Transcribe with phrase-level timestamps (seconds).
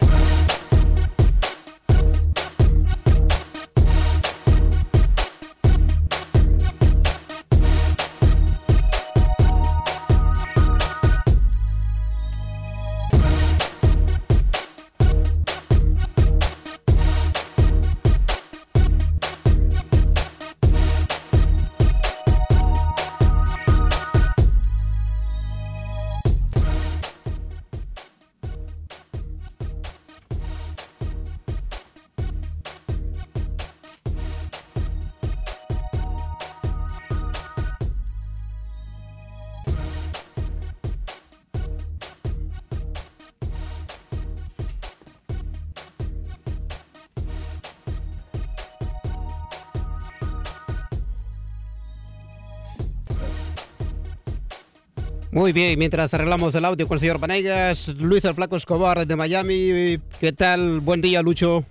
[0.00, 0.39] Bye.
[55.50, 59.16] Muy bien, mientras arreglamos el audio con el señor Vanegas, Luis el Flaco Escobar de
[59.16, 59.98] Miami.
[60.20, 60.78] ¿Qué tal?
[60.78, 61.64] Buen día, Lucho.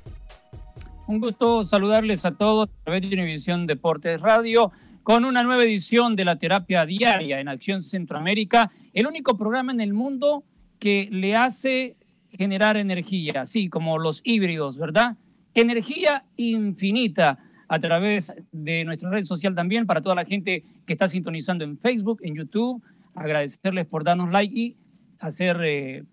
[1.07, 6.17] Un gusto saludarles a todos a través de Univisión Deportes Radio con una nueva edición
[6.17, 10.43] de la terapia diaria en Acción Centroamérica, el único programa en el mundo
[10.77, 11.95] que le hace
[12.31, 15.15] generar energía, así como los híbridos, ¿verdad?
[15.53, 21.07] Energía infinita a través de nuestra red social también para toda la gente que está
[21.07, 22.83] sintonizando en Facebook, en YouTube,
[23.19, 24.77] agradecerles por darnos like y
[25.19, 26.03] hacer, eh,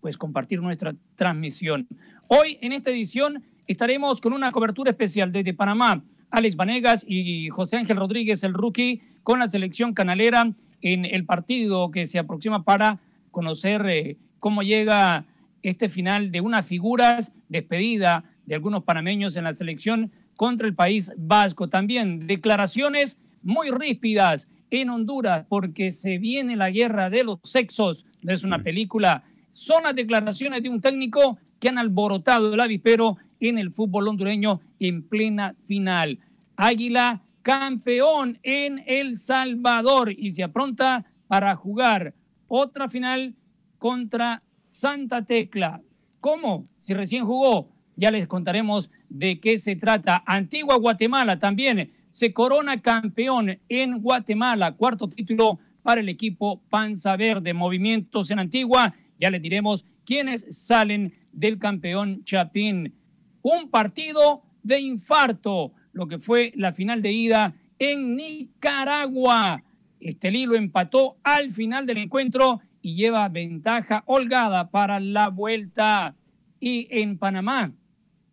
[0.00, 1.86] pues compartir nuestra transmisión.
[2.26, 6.02] Hoy en esta edición estaremos con una cobertura especial desde Panamá.
[6.30, 11.90] Alex Vanegas y José Ángel Rodríguez, el rookie, con la selección canalera en el partido
[11.90, 13.00] que se aproxima para
[13.30, 15.26] conocer eh, cómo llega
[15.62, 21.12] este final de unas figuras despedida de algunos panameños en la selección contra el país
[21.18, 21.68] vasco.
[21.68, 28.06] También declaraciones muy ríspidas en Honduras porque se viene la guerra de los sexos.
[28.22, 29.22] No es una película.
[29.52, 34.60] Son las declaraciones de un técnico que han alborotado el avispero en el fútbol hondureño
[34.80, 36.18] en plena final.
[36.56, 42.14] Águila campeón en El Salvador y se apronta para jugar
[42.48, 43.34] otra final
[43.78, 45.82] contra Santa Tecla.
[46.20, 46.66] ¿Cómo?
[46.78, 50.22] Si recién jugó, ya les contaremos de qué se trata.
[50.24, 57.54] Antigua Guatemala también se corona campeón en Guatemala, cuarto título para el equipo Panza Verde.
[57.54, 62.94] Movimientos en Antigua, ya les diremos quiénes salen del campeón Chapín.
[63.42, 69.62] Un partido de infarto, lo que fue la final de ida en Nicaragua.
[69.98, 76.16] Este lo empató al final del encuentro y lleva ventaja holgada para la vuelta.
[76.60, 77.72] Y en Panamá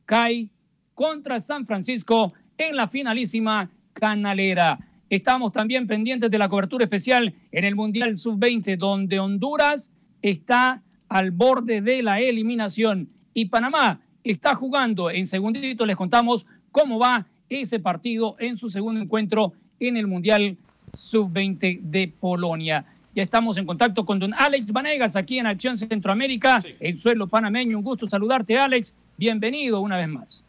[0.06, 0.50] cae
[0.94, 4.78] contra San Francisco en la finalísima canalera.
[5.10, 9.92] Estamos también pendientes de la cobertura especial en el Mundial Sub-20, donde Honduras
[10.22, 15.10] está al borde de la eliminación y Panamá está jugando.
[15.10, 20.58] En segundito les contamos cómo va ese partido en su segundo encuentro en el Mundial
[20.96, 22.86] Sub-20 de Polonia.
[23.16, 27.78] Ya estamos en contacto con don Alex Vanegas aquí en Acción Centroamérica, el suelo panameño.
[27.78, 28.94] Un gusto saludarte, Alex.
[29.18, 30.49] Bienvenido una vez más.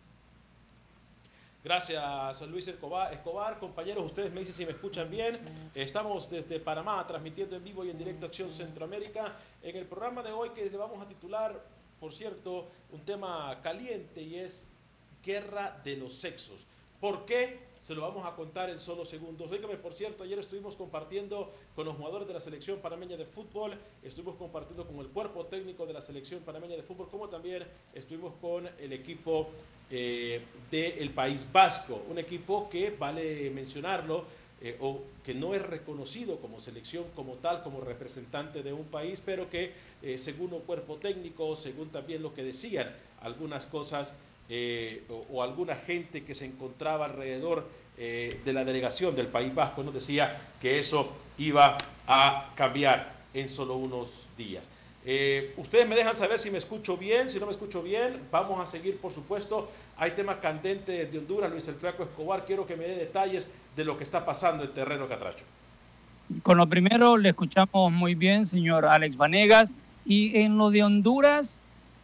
[1.62, 3.58] Gracias, Luis Escobar.
[3.58, 5.38] Compañeros, ustedes me dicen si me escuchan bien.
[5.74, 9.36] Estamos desde Panamá transmitiendo en vivo y en directo Acción Centroamérica.
[9.62, 11.60] En el programa de hoy que le vamos a titular
[12.00, 14.68] por cierto, un tema caliente y es
[15.22, 16.64] guerra de los sexos.
[16.98, 17.69] ¿Por qué?
[17.80, 19.50] Se lo vamos a contar en solo segundos.
[19.50, 23.72] Dígame, por cierto, ayer estuvimos compartiendo con los jugadores de la selección panameña de fútbol,
[24.02, 28.34] estuvimos compartiendo con el cuerpo técnico de la selección panameña de fútbol, como también estuvimos
[28.38, 29.48] con el equipo
[29.90, 34.24] eh, del País Vasco, un equipo que, vale mencionarlo,
[34.62, 39.22] eh, o que no es reconocido como selección como tal, como representante de un país,
[39.24, 39.72] pero que
[40.02, 44.16] eh, según un cuerpo técnico, según también lo que decían algunas cosas
[44.50, 47.66] eh, o, alguna gente que se encontraba alrededor
[47.96, 51.76] de la delegación del País Vasco, nos decía que eso iba
[52.06, 54.66] a cambiar en solo unos días.
[55.04, 58.20] Eh, ustedes me dejan saber si me escucho bien, si no me escucho bien.
[58.30, 59.70] Vamos a seguir, por supuesto.
[59.96, 62.44] Hay temas candentes de Honduras, Luis el Flaco Escobar.
[62.44, 65.44] Quiero que me dé detalles de lo que está pasando en terreno Catracho.
[66.42, 69.74] Con lo primero, le escuchamos muy bien, señor Alex Vanegas.
[70.04, 71.60] Y en lo de Honduras,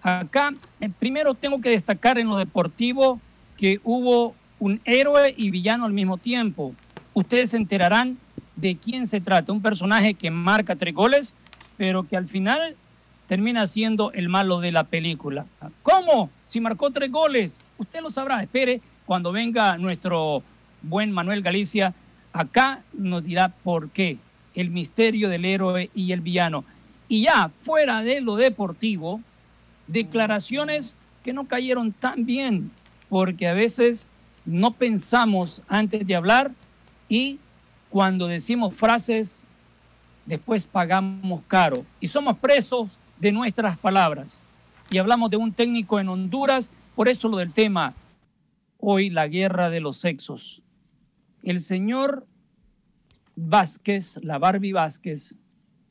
[0.07, 3.21] acá, eh, primero tengo que destacar en lo deportivo
[3.57, 6.75] que hubo un héroe y villano al mismo tiempo.
[7.13, 8.17] Ustedes se enterarán
[8.55, 9.53] de quién se trata.
[9.53, 11.35] Un personaje que marca tres goles,
[11.77, 12.77] pero que al final
[13.27, 15.47] termina siendo el malo de la película.
[15.83, 16.31] ¿Cómo?
[16.45, 18.43] Si marcó tres goles, usted lo sabrá.
[18.43, 20.43] Espere cuando venga nuestro
[20.83, 21.95] buen Manuel Galicia,
[22.33, 24.19] acá nos dirá por qué.
[24.55, 26.65] El misterio del héroe y el villano.
[27.09, 29.21] Y ya fuera de lo deportivo,
[29.87, 32.71] declaraciones que no cayeron tan bien,
[33.09, 34.09] porque a veces
[34.45, 36.53] no pensamos antes de hablar
[37.09, 37.39] y
[37.91, 39.45] cuando decimos frases,
[40.25, 41.85] después pagamos caro.
[42.01, 44.43] Y somos presos de nuestras palabras.
[44.91, 47.95] Y hablamos de un técnico en Honduras, por eso lo del tema,
[48.79, 50.63] hoy la guerra de los sexos.
[51.43, 52.27] El señor
[53.35, 55.35] Vázquez, la Barbie Vázquez,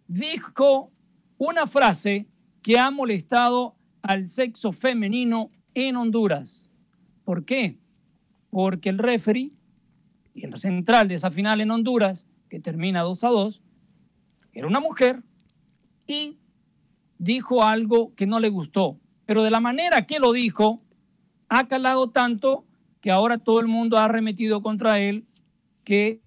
[0.07, 0.91] dijo
[1.38, 2.25] una frase
[2.62, 3.75] que ha molestado
[4.05, 6.69] al sexo femenino en Honduras.
[7.23, 7.79] ¿Por qué?
[8.51, 9.51] Porque el referee,
[10.35, 13.61] el central de esa final en Honduras, que termina 2 a 2,
[14.53, 15.23] era una mujer
[16.05, 16.37] y
[17.17, 20.81] dijo algo que no le gustó, pero de la manera que lo dijo,
[21.49, 22.63] ha calado tanto
[23.01, 25.25] que ahora todo el mundo ha arremetido contra él,
[25.83, 26.21] que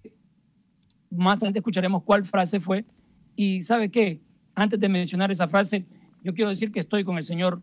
[1.09, 2.85] más adelante escucharemos cuál frase fue.
[3.35, 4.19] Y sabe qué,
[4.53, 5.85] antes de mencionar esa frase,
[6.23, 7.61] yo quiero decir que estoy con el señor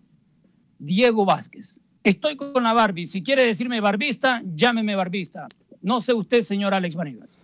[0.78, 1.80] Diego Vázquez.
[2.02, 3.06] Estoy con la Barbie.
[3.06, 5.48] Si quiere decirme barbista, llámeme barbista.
[5.82, 7.36] No sé usted, señor Alex Vanegas.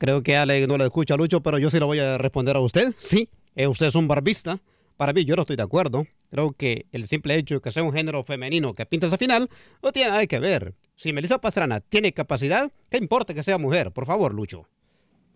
[0.00, 2.56] Creo que Ale no le escucha a Lucho, pero yo sí lo voy a responder
[2.56, 2.94] a usted.
[2.96, 4.58] Sí, eh, usted es un barbista.
[4.96, 6.06] Para mí, yo no estoy de acuerdo.
[6.30, 9.50] Creo que el simple hecho de que sea un género femenino que pinta esa final
[9.82, 10.74] no tiene nada que ver.
[10.96, 13.92] Si Melissa Pastrana tiene capacidad, ¿qué importa que sea mujer?
[13.92, 14.68] Por favor, Lucho.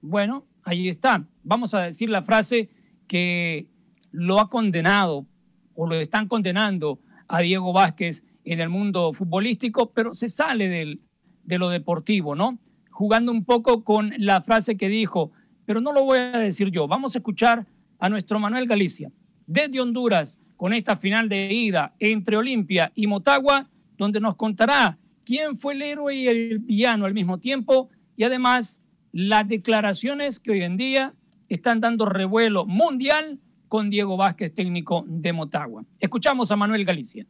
[0.01, 1.27] Bueno, ahí está.
[1.43, 2.71] Vamos a decir la frase
[3.07, 3.69] que
[4.11, 5.27] lo ha condenado
[5.75, 11.01] o lo están condenando a Diego Vázquez en el mundo futbolístico, pero se sale del,
[11.43, 12.59] de lo deportivo, ¿no?
[12.95, 15.33] jugando un poco con la frase que dijo,
[15.67, 16.87] pero no lo voy a decir yo.
[16.87, 17.67] Vamos a escuchar
[17.99, 19.11] a nuestro Manuel Galicia
[19.47, 23.69] desde Honduras con esta final de ida entre Olimpia y Motagua,
[23.99, 28.81] donde nos contará quién fue el héroe y el villano al mismo tiempo y además
[29.15, 31.15] las declaraciones que hoy en día
[31.49, 33.39] están dando revuelo mundial
[33.69, 35.85] con Diego Vázquez, técnico de Motagua.
[36.01, 37.25] Escuchamos a Manuel Galicia.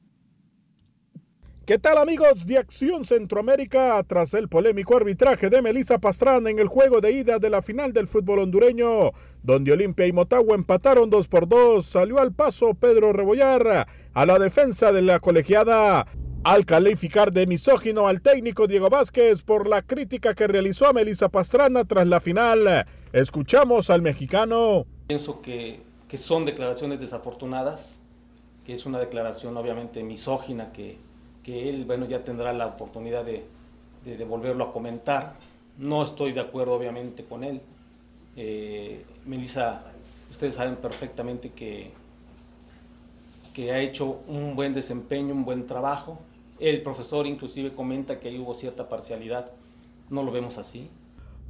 [1.67, 4.03] ¿Qué tal amigos de Acción Centroamérica?
[4.05, 7.93] Tras el polémico arbitraje de Melissa Pastrana en el juego de ida de la final
[7.93, 9.11] del fútbol hondureño,
[9.43, 14.39] donde Olimpia y Motagua empataron 2 por 2, salió al paso Pedro Rebollar a la
[14.39, 16.07] defensa de la colegiada.
[16.45, 21.31] Al calificar de misógino al técnico Diego Vázquez por la crítica que realizó a Melissa
[21.31, 24.85] Pastrana tras la final, escuchamos al mexicano.
[25.07, 25.81] Pienso que,
[26.17, 28.01] son declaraciones desafortunadas,
[28.65, 30.97] que es una declaración obviamente misógina que
[31.45, 33.45] que él, bueno, ya tendrá la oportunidad de,
[34.03, 35.35] de, volverlo a comentar.
[35.77, 37.61] No estoy de acuerdo, obviamente, con él.
[38.35, 39.85] Eh, Melissa,
[40.31, 41.93] ustedes saben perfectamente que,
[43.53, 46.19] que ha hecho un buen desempeño, un buen trabajo.
[46.61, 49.51] El profesor inclusive comenta que ahí hubo cierta parcialidad.
[50.11, 50.91] No lo vemos así.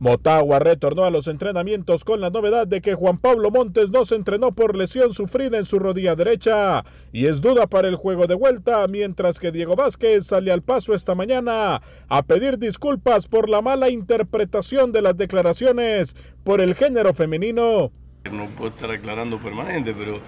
[0.00, 4.16] Motagua retornó a los entrenamientos con la novedad de que Juan Pablo Montes no se
[4.16, 8.34] entrenó por lesión sufrida en su rodilla derecha y es duda para el juego de
[8.34, 13.62] vuelta, mientras que Diego Vázquez sale al paso esta mañana a pedir disculpas por la
[13.62, 17.92] mala interpretación de las declaraciones por el género femenino.
[18.30, 20.18] No puedo estar aclarando permanente, pero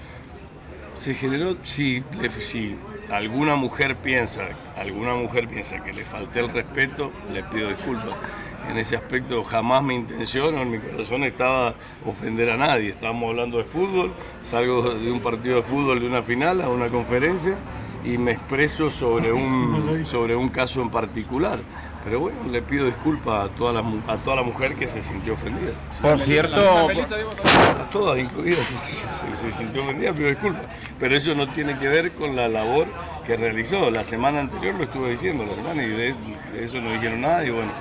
[0.94, 2.04] se generó, si,
[2.38, 2.76] si
[3.10, 8.14] alguna mujer piensa, alguna mujer piensa que le falté el respeto, le pido disculpas
[8.68, 12.90] en ese aspecto jamás mi intención o en mi corazón estaba ofender a nadie.
[12.90, 16.88] Estábamos hablando de fútbol, salgo de un partido de fútbol, de una final a una
[16.88, 17.56] conferencia
[18.04, 21.58] y me expreso sobre un, sobre un caso en particular.
[22.06, 25.32] Pero bueno, le pido disculpas a toda la, a toda la mujer que se sintió
[25.34, 25.72] ofendida.
[26.00, 28.64] Por cierto- a todas incluidas,
[29.34, 30.62] se, se sintió ofendida, pido disculpas.
[31.00, 32.86] Pero eso no tiene que ver con la labor
[33.26, 33.90] que realizó.
[33.90, 36.14] La semana anterior lo estuve diciendo, la semana, y de,
[36.52, 37.44] de eso no dijeron nada.
[37.44, 37.72] Y bueno,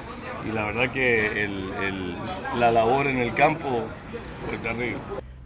[0.49, 2.15] y la verdad que el- el-
[2.59, 3.85] la labor en el campo
[4.43, 4.97] fue terrible.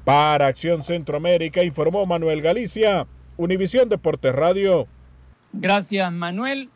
[0.06, 3.06] Para Acción Centroamérica informó Manuel Galicia,
[3.36, 4.88] Univisión Deportes Radio.
[5.52, 6.70] Gracias, Manuel.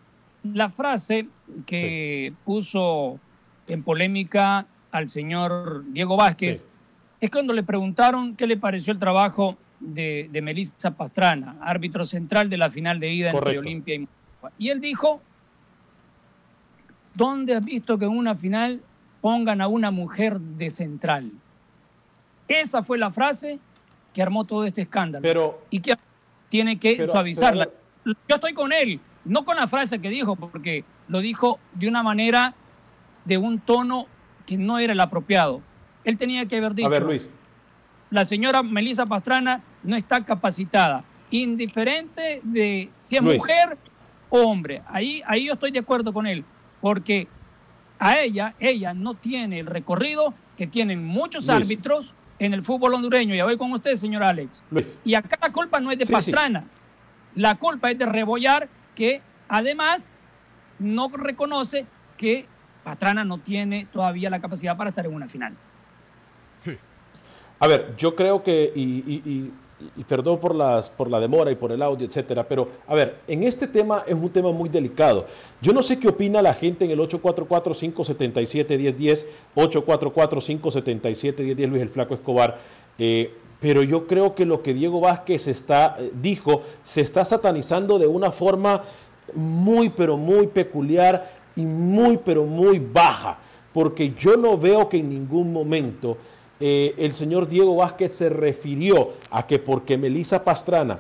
[0.44, 1.28] La frase
[1.66, 3.20] que puso
[3.68, 6.68] en polémica al señor Diego Vázquez
[7.22, 12.50] es cuando le preguntaron qué le pareció el trabajo de, de Melissa Pastrana, árbitro central
[12.50, 13.58] de la final de ida entre.
[13.60, 14.52] Olimpia y Motagua.
[14.58, 15.22] Y él dijo,
[17.14, 18.82] ¿dónde has visto que en una final
[19.22, 21.32] pongan a una mujer de central?
[22.48, 23.60] Esa fue la frase
[24.14, 25.24] que armó todo este escándalo.
[25.24, 25.96] Pero- y que
[26.50, 27.66] tiene que pero- suavizarla.
[28.04, 31.88] pero- Yo estoy con él, no con la frase que dijo, porque lo dijo de
[31.88, 32.54] una manera,
[33.26, 34.08] de un tono
[34.46, 35.62] que no era el apropiado.
[36.04, 37.30] Él tenía que haber dicho, A ver, Luis.
[38.10, 43.38] la señora Melissa Pastrana no está capacitada, indiferente de si es Luis.
[43.38, 43.78] mujer
[44.30, 44.82] o hombre.
[44.88, 46.44] Ahí, ahí yo estoy de acuerdo con él,
[46.82, 47.28] porque
[48.00, 51.56] a ella, ella no tiene el recorrido que tienen muchos Luis.
[51.62, 53.34] árbitros en el fútbol hondureño.
[53.36, 54.62] Ya voy con usted, señor Alex.
[54.72, 54.98] Luis.
[55.06, 56.14] Y acá la culpa no es de Sí, sí.
[56.14, 56.66] Pastrana,
[57.36, 60.16] la culpa es de Rebollar, que además
[60.80, 61.86] no reconoce
[62.18, 62.48] que
[62.84, 65.54] Pastrana no tiene todavía la capacidad para estar en una final.
[67.60, 69.52] A ver, yo creo que, y,
[70.08, 73.44] perdón por, las, por la demora y por el audio, etcétera, pero a ver, en
[73.44, 75.26] este tema es un tema muy delicado.
[75.62, 82.60] Yo no sé qué opina la gente en el 844-577-1010, 844-577-1010, Luis el Flaco Escobar,
[83.00, 83.34] eh,
[83.64, 88.08] pero yo creo que lo que Diego Vázquez está, eh, dijo se está satanizando de
[88.08, 88.84] una forma
[89.34, 93.38] muy, pero muy peculiar y muy, pero muy baja,
[93.72, 96.18] porque yo no veo que en ningún momento
[96.60, 101.00] eh, el señor Diego Vázquez se refirió a que porque Melisa Pastrana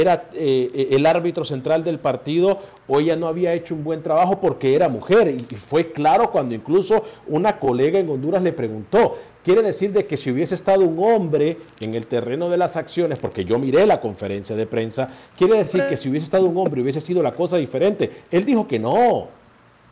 [0.00, 2.58] era eh, el árbitro central del partido
[2.88, 5.28] o ella no había hecho un buen trabajo porque era mujer.
[5.28, 9.16] Y, y fue claro cuando incluso una colega en Honduras le preguntó.
[9.44, 13.18] Quiere decir de que si hubiese estado un hombre en el terreno de las acciones,
[13.18, 16.80] porque yo miré la conferencia de prensa, quiere decir que si hubiese estado un hombre
[16.80, 18.10] hubiese sido la cosa diferente.
[18.30, 19.28] Él dijo que no.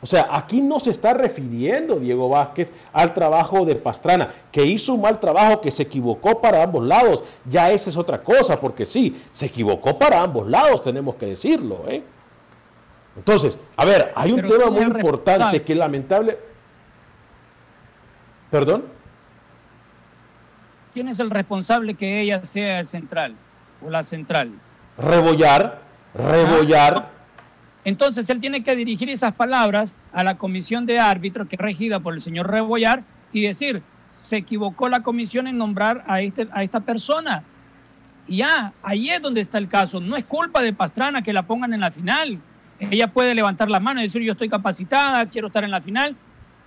[0.03, 4.95] O sea, aquí no se está refiriendo Diego Vázquez al trabajo de Pastrana, que hizo
[4.95, 7.23] un mal trabajo, que se equivocó para ambos lados.
[7.45, 11.85] Ya esa es otra cosa, porque sí, se equivocó para ambos lados, tenemos que decirlo.
[11.87, 12.03] ¿eh?
[13.15, 16.37] Entonces, a ver, hay un Pero tema ¿quién muy importante que lamentable...
[18.51, 18.85] ¿Perdón?
[20.93, 23.37] ¿Quién es el responsable que ella sea el central
[23.87, 24.51] o la central?
[24.99, 25.81] Rebollar,
[26.13, 27.12] rebollar.
[27.85, 32.01] Entonces él tiene que dirigir esas palabras a la comisión de árbitros que es regida
[32.01, 36.63] por el señor Rebollar y decir, se equivocó la comisión en nombrar a, este, a
[36.63, 37.43] esta persona.
[38.29, 40.01] Y ya, ahí es donde está el caso.
[40.01, 42.39] No es culpa de Pastrana que la pongan en la final.
[42.79, 46.17] Ella puede levantar la mano y decir, yo estoy capacitada, quiero estar en la final.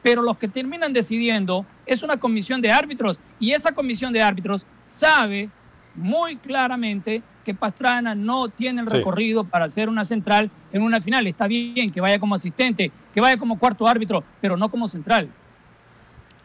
[0.02, 3.18] Pero los que terminan decidiendo es una comisión de árbitros.
[3.40, 5.50] Y esa comisión de árbitros sabe
[5.96, 8.98] muy claramente que Pastrana no tiene el Sí.
[8.98, 11.26] recorrido para ser una central en una final.
[11.28, 15.30] Está bien que vaya como asistente, que vaya como cuarto árbitro, pero no como central.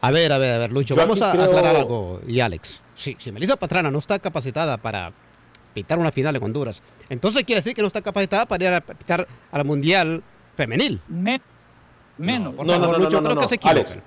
[0.02, 2.21] A ver, a ver, a ver, Lucho, Yo vamos a creo- aclarar algo.
[2.26, 5.12] Y Alex, sí, si Melissa Pastrana no está capacitada para
[5.75, 8.80] pitar una final en Honduras, entonces quiere decir que no está capacitada para ir a
[8.80, 10.23] pitar al Mundial
[10.57, 11.00] Femenil.
[11.09, 11.40] Me-
[12.19, 12.54] menos.
[12.54, 14.04] por favor, Lucho, creo que se Alex, equivocan.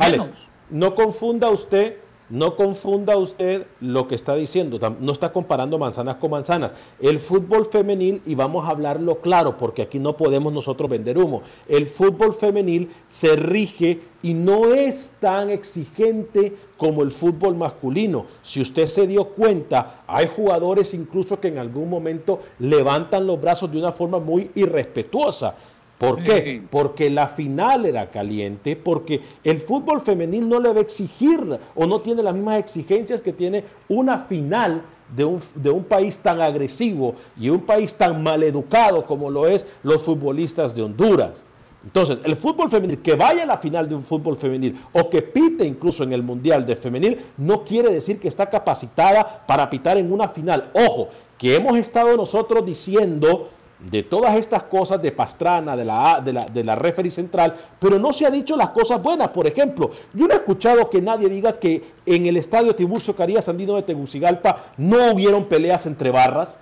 [0.00, 1.96] Alex, no confunda usted,
[2.30, 4.78] no confunda usted lo que está diciendo.
[5.00, 6.72] No está comparando manzanas con manzanas.
[7.00, 11.42] El fútbol femenil, y vamos a hablarlo claro, porque aquí no podemos nosotros vender humo.
[11.68, 18.26] El fútbol femenil se rige y no es tan exigente como el fútbol masculino.
[18.42, 23.70] Si usted se dio cuenta, hay jugadores incluso que en algún momento levantan los brazos
[23.70, 25.54] de una forma muy irrespetuosa.
[25.98, 26.62] ¿Por qué?
[26.70, 31.40] Porque la final era caliente, porque el fútbol femenil no le va a exigir
[31.74, 34.82] o no tiene las mismas exigencias que tiene una final
[35.14, 39.64] de un, de un país tan agresivo y un país tan maleducado como lo es
[39.82, 41.42] los futbolistas de Honduras.
[41.84, 45.22] Entonces, el fútbol femenil, que vaya a la final de un fútbol femenil o que
[45.22, 49.96] pite incluso en el Mundial de Femenil, no quiere decir que está capacitada para pitar
[49.96, 50.70] en una final.
[50.74, 53.48] Ojo, que hemos estado nosotros diciendo
[53.78, 57.98] de todas estas cosas de Pastrana, de la, de la, de la referee central, pero
[57.98, 59.28] no se ha dicho las cosas buenas.
[59.28, 63.48] Por ejemplo, yo no he escuchado que nadie diga que en el estadio Tiburcio Carías
[63.48, 66.56] Andino de Tegucigalpa no hubieron peleas entre barras.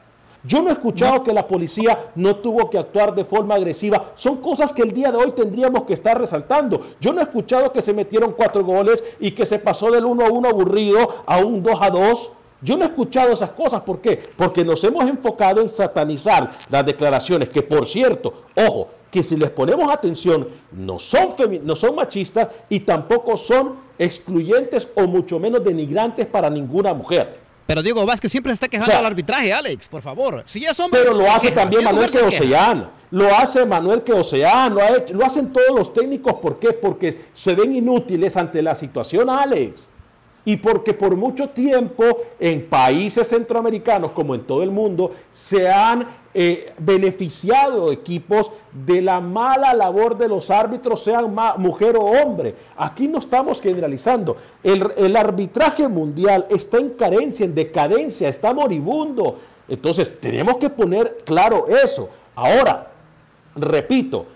[0.45, 4.13] Yo no he escuchado que la policía no tuvo que actuar de forma agresiva.
[4.15, 6.81] Son cosas que el día de hoy tendríamos que estar resaltando.
[7.01, 10.25] Yo no he escuchado que se metieron cuatro goles y que se pasó del 1
[10.25, 12.31] a 1 aburrido a un 2 a 2.
[12.63, 13.83] Yo no he escuchado esas cosas.
[13.83, 14.19] ¿Por qué?
[14.37, 19.51] Porque nos hemos enfocado en satanizar las declaraciones, que por cierto, ojo, que si les
[19.51, 26.27] ponemos atención, no son, no son machistas y tampoco son excluyentes o mucho menos denigrantes
[26.27, 27.39] para ninguna mujer.
[27.67, 30.45] Pero Diego Vázquez siempre está quejando al arbitraje, Alex, por favor.
[30.47, 32.91] Si ya son pero lo hace también Manuel Queoceán.
[33.11, 34.81] Lo hace Manuel Queoceán, lo,
[35.13, 36.35] lo hacen todos los técnicos.
[36.35, 36.73] ¿Por qué?
[36.73, 39.89] Porque se ven inútiles ante la situación, Alex
[40.47, 42.05] y porque por mucho tiempo
[42.39, 49.21] en países centroamericanos como en todo el mundo se han eh, beneficiado equipos de la
[49.21, 52.55] mala labor de los árbitros, sean mujer o hombre.
[52.77, 54.37] Aquí no estamos generalizando.
[54.63, 59.39] El, el arbitraje mundial está en carencia, en decadencia, está moribundo.
[59.69, 62.09] Entonces tenemos que poner claro eso.
[62.37, 62.93] Ahora,
[63.57, 64.27] repito,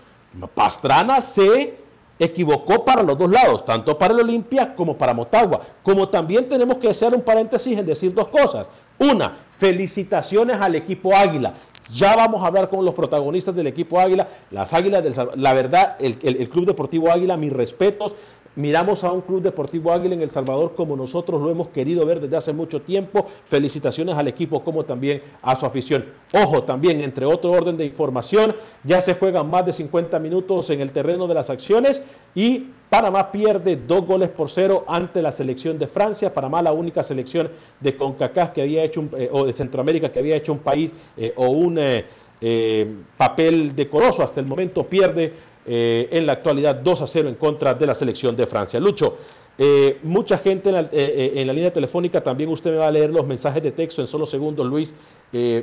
[0.53, 1.80] Pastrana se
[2.23, 5.61] equivocó para los dos lados, tanto para el Olimpia como para Motagua.
[5.81, 8.67] Como también tenemos que hacer un paréntesis en decir dos cosas.
[8.99, 11.55] Una, felicitaciones al equipo Águila.
[11.91, 14.27] Ya vamos a hablar con los protagonistas del equipo Águila.
[14.51, 18.15] Las Águilas del La verdad, el, el Club Deportivo Águila, mis respetos
[18.55, 22.19] miramos a un Club Deportivo Águila en El Salvador como nosotros lo hemos querido ver
[22.19, 23.27] desde hace mucho tiempo.
[23.47, 26.05] Felicitaciones al equipo como también a su afición.
[26.33, 30.81] Ojo, también, entre otro orden de información, ya se juegan más de 50 minutos en
[30.81, 32.01] el terreno de las acciones
[32.35, 36.33] y Panamá pierde dos goles por cero ante la selección de Francia.
[36.33, 40.35] Panamá, la única selección de CONCACAF que había hecho, eh, o de Centroamérica que había
[40.35, 45.31] hecho un país eh, o un eh, papel decoroso hasta el momento, pierde
[45.65, 48.79] eh, en la actualidad 2 a 0 en contra de la selección de Francia.
[48.79, 49.17] Lucho,
[49.57, 52.91] eh, mucha gente en la, eh, en la, línea telefónica, también usted me va a
[52.91, 54.91] leer los mensajes de texto en solo segundos, Luis.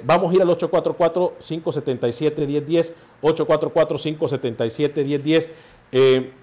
[0.05, 5.49] vamos a ir al 844-577-1010, 844-577-1010.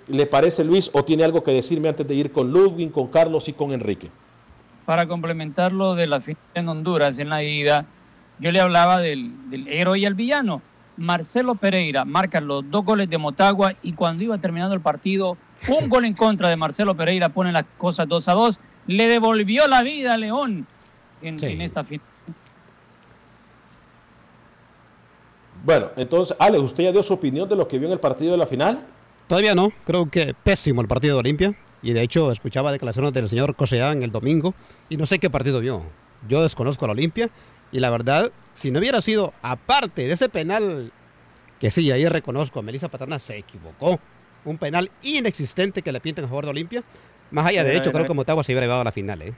[0.07, 3.47] ¿Le parece, Luis, o tiene algo que decirme antes de ir con Ludwig, con Carlos
[3.47, 4.09] y con Enrique?
[4.85, 7.85] Para complementar lo de la final en Honduras, en la ida,
[8.37, 10.61] yo le hablaba del, del héroe y el villano.
[10.97, 15.89] Marcelo Pereira marca los dos goles de Motagua y cuando iba terminando el partido, un
[15.89, 18.59] gol en contra de Marcelo Pereira pone las cosas 2 a 2.
[18.87, 20.67] Le devolvió la vida a León
[21.21, 22.05] en, esta final.
[25.63, 28.33] Bueno, entonces, Ale, ¿usted ya dio su opinión de lo que vio en el partido
[28.33, 28.85] de la final?
[29.27, 31.55] Todavía no, creo que pésimo el partido de Olimpia.
[31.81, 34.53] Y de hecho, escuchaba declaraciones del señor en el domingo
[34.89, 35.83] y no sé qué partido vio.
[36.27, 37.29] Yo desconozco a la Olimpia
[37.71, 40.91] y la verdad, si no hubiera sido, aparte de ese penal,
[41.59, 43.99] que sí, ahí reconozco, Melissa Paterna se equivocó,
[44.45, 46.83] un penal inexistente que le pintan a favor de Olimpia,
[47.31, 49.21] más allá de hecho, creo que Motagua se hubiera llevado a la final.
[49.21, 49.33] ¿eh?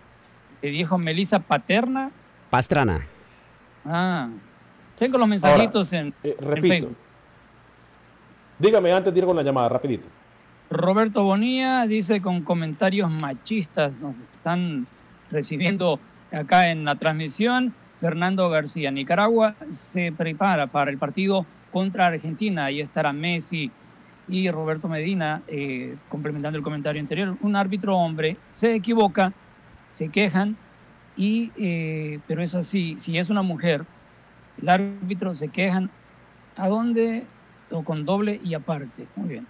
[0.62, 2.12] ¿Te dijo Melissa Paterna?
[2.50, 3.06] Pastrana.
[3.86, 4.30] Ah,
[5.00, 6.98] tengo los mensajitos en, eh, repito, Facebook.
[8.60, 10.08] Dígame antes de ir con la llamada, rapidito.
[10.70, 14.88] Roberto Bonilla dice con comentarios machistas, nos están
[15.32, 16.00] recibiendo
[16.32, 17.74] acá en la transmisión.
[18.00, 18.92] Fernando García.
[18.92, 22.66] Nicaragua se prepara para el partido contra Argentina.
[22.66, 23.72] Ahí estará Messi
[24.28, 27.38] y Roberto Medina, eh, complementando el comentario anterior.
[27.42, 29.34] Un árbitro hombre se equivoca,
[29.88, 30.58] se quejan,
[31.16, 32.96] y, eh, pero es así.
[32.98, 33.86] Si es una mujer,
[34.62, 35.90] el árbitro se quejan.
[36.56, 37.26] ¿A dónde?
[37.72, 39.08] O con doble y aparte.
[39.16, 39.48] Muy bien.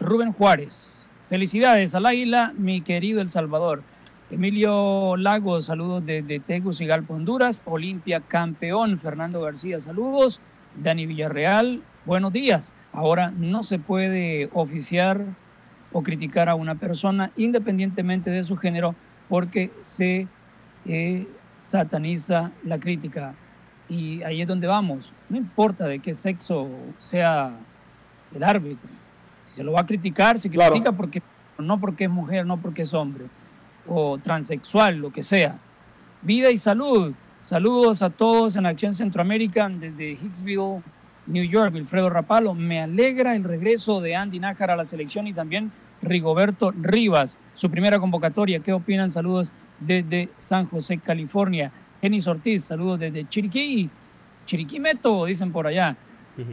[0.00, 1.10] Rubén Juárez.
[1.28, 3.82] Felicidades al Águila, mi querido El Salvador.
[4.28, 7.62] Emilio Lagos, saludos desde Tegucigalpa, Honduras.
[7.64, 10.40] Olimpia campeón, Fernando García, saludos.
[10.82, 12.72] Dani Villarreal, buenos días.
[12.92, 15.24] Ahora no se puede oficiar
[15.92, 18.96] o criticar a una persona independientemente de su género
[19.28, 20.26] porque se
[20.86, 23.36] eh, sataniza la crítica.
[23.88, 25.12] Y ahí es donde vamos.
[25.28, 27.56] No importa de qué sexo sea
[28.34, 28.90] el árbitro.
[29.44, 31.22] Si se lo va a criticar, se critica porque
[31.58, 33.26] no porque es mujer, no porque es hombre
[33.88, 35.58] o transexual, lo que sea.
[36.22, 37.14] Vida y salud.
[37.40, 40.82] Saludos a todos en Acción Centroamérica desde Hicksville,
[41.26, 41.74] New York.
[41.74, 45.70] Wilfredo Rapalo, me alegra el regreso de Andy Nájar a la selección y también
[46.02, 48.60] Rigoberto Rivas, su primera convocatoria.
[48.60, 49.10] ¿Qué opinan?
[49.10, 51.70] Saludos desde San José, California.
[52.00, 53.90] Genis Ortiz, saludos desde Chiriquí.
[54.44, 55.96] Chiriquí Meto, dicen por allá.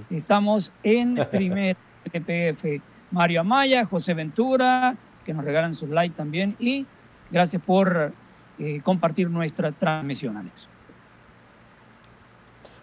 [0.10, 1.78] Estamos en primer
[2.12, 2.82] EPF.
[3.12, 6.56] Mario Amaya, José Ventura, que nos regalan sus likes también.
[6.60, 6.86] Y
[7.34, 8.14] Gracias por
[8.60, 10.68] eh, compartir nuestra transmisión, Alex.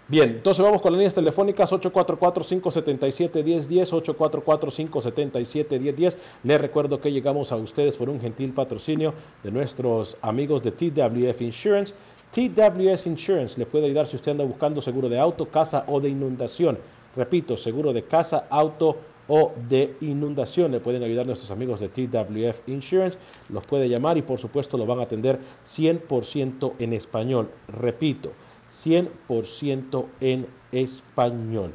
[0.09, 6.17] Bien, entonces vamos con las líneas telefónicas 844-577-1010, 844-577-1010.
[6.43, 11.43] Les recuerdo que llegamos a ustedes por un gentil patrocinio de nuestros amigos de TWF
[11.43, 11.95] Insurance.
[12.33, 16.09] TWF Insurance le puede ayudar si usted anda buscando seguro de auto, casa o de
[16.09, 16.77] inundación.
[17.15, 18.97] Repito, seguro de casa, auto
[19.31, 20.73] o de inundación.
[20.73, 23.17] Le pueden ayudar nuestros amigos de TWF Insurance.
[23.49, 27.49] Los puede llamar y por supuesto lo van a atender 100% en español.
[27.69, 28.33] Repito,
[28.71, 31.71] 100% en español.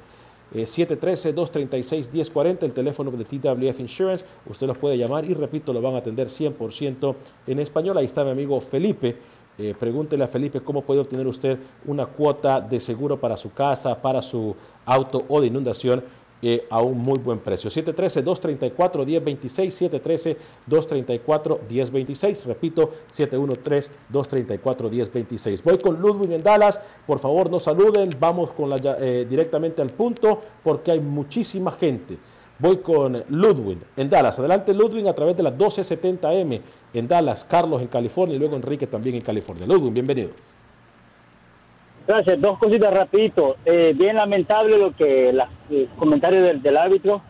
[0.54, 4.26] 713-236-1040, el teléfono de TWF Insurance.
[4.50, 7.16] Usted los puede llamar y repito, lo van a atender 100%
[7.48, 7.98] en español.
[7.98, 9.18] Ahí está mi amigo Felipe.
[9.58, 14.02] Eh, pregúntele a Felipe cómo puede obtener usted una cuota de seguro para su casa,
[14.02, 14.54] para su
[14.86, 16.04] auto o de inundación
[16.70, 17.70] a un muy buen precio.
[17.70, 22.92] 713-234-1026, 713-234-1026, repito,
[24.12, 25.64] 713-234-1026.
[25.64, 29.90] Voy con Ludwig en Dallas, por favor no saluden, vamos con la, eh, directamente al
[29.90, 32.18] punto porque hay muchísima gente.
[32.58, 34.40] Voy con Ludwig en Dallas.
[34.40, 36.62] Adelante Ludwig a través de las 1270M
[36.94, 39.66] en Dallas, Carlos en California y luego Enrique también en California.
[39.66, 40.30] Ludwig, bienvenido.
[42.08, 42.40] Gracias.
[42.40, 43.58] Dos cositas rapidito.
[43.66, 45.48] Eh, bien lamentable lo que los
[45.98, 47.22] comentarios del, árbitro.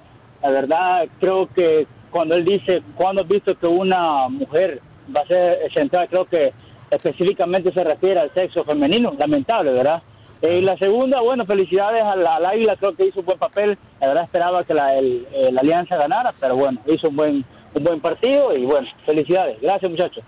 [0.41, 4.81] La verdad, creo que cuando él dice, cuando has visto que una mujer
[5.15, 6.53] va a ser central, creo que
[6.91, 9.13] específicamente se refiere al sexo femenino.
[9.17, 10.03] Lamentable, ¿verdad?
[10.41, 13.77] Eh, y la segunda, bueno, felicidades al, Águila, creo que hizo un buen papel.
[14.01, 17.45] La verdad esperaba que la, el, eh, la Alianza ganara, pero bueno, hizo un buen,
[17.73, 19.61] un buen partido y bueno, felicidades.
[19.61, 20.23] Gracias, muchachos.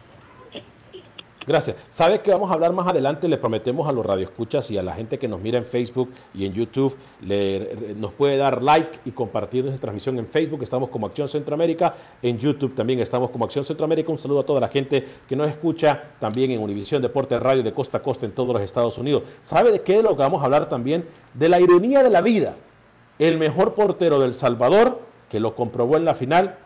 [1.47, 1.77] Gracias.
[1.89, 3.25] ¿Sabe que vamos a hablar más adelante?
[3.29, 6.45] Le prometemos a los radioescuchas y a la gente que nos mira en Facebook y
[6.45, 6.97] en YouTube,
[7.95, 10.61] nos puede dar like y compartir nuestra transmisión en Facebook.
[10.61, 11.95] Estamos como Acción Centroamérica.
[12.21, 14.11] En YouTube también estamos como Acción Centroamérica.
[14.11, 17.73] Un saludo a toda la gente que nos escucha también en Univisión Deporte Radio de
[17.73, 19.23] costa a costa en todos los Estados Unidos.
[19.45, 21.05] ¿Sabe de qué es lo que vamos a hablar también?
[21.33, 22.55] De la ironía de la vida.
[23.19, 26.57] El mejor portero del Salvador, que lo comprobó en la final,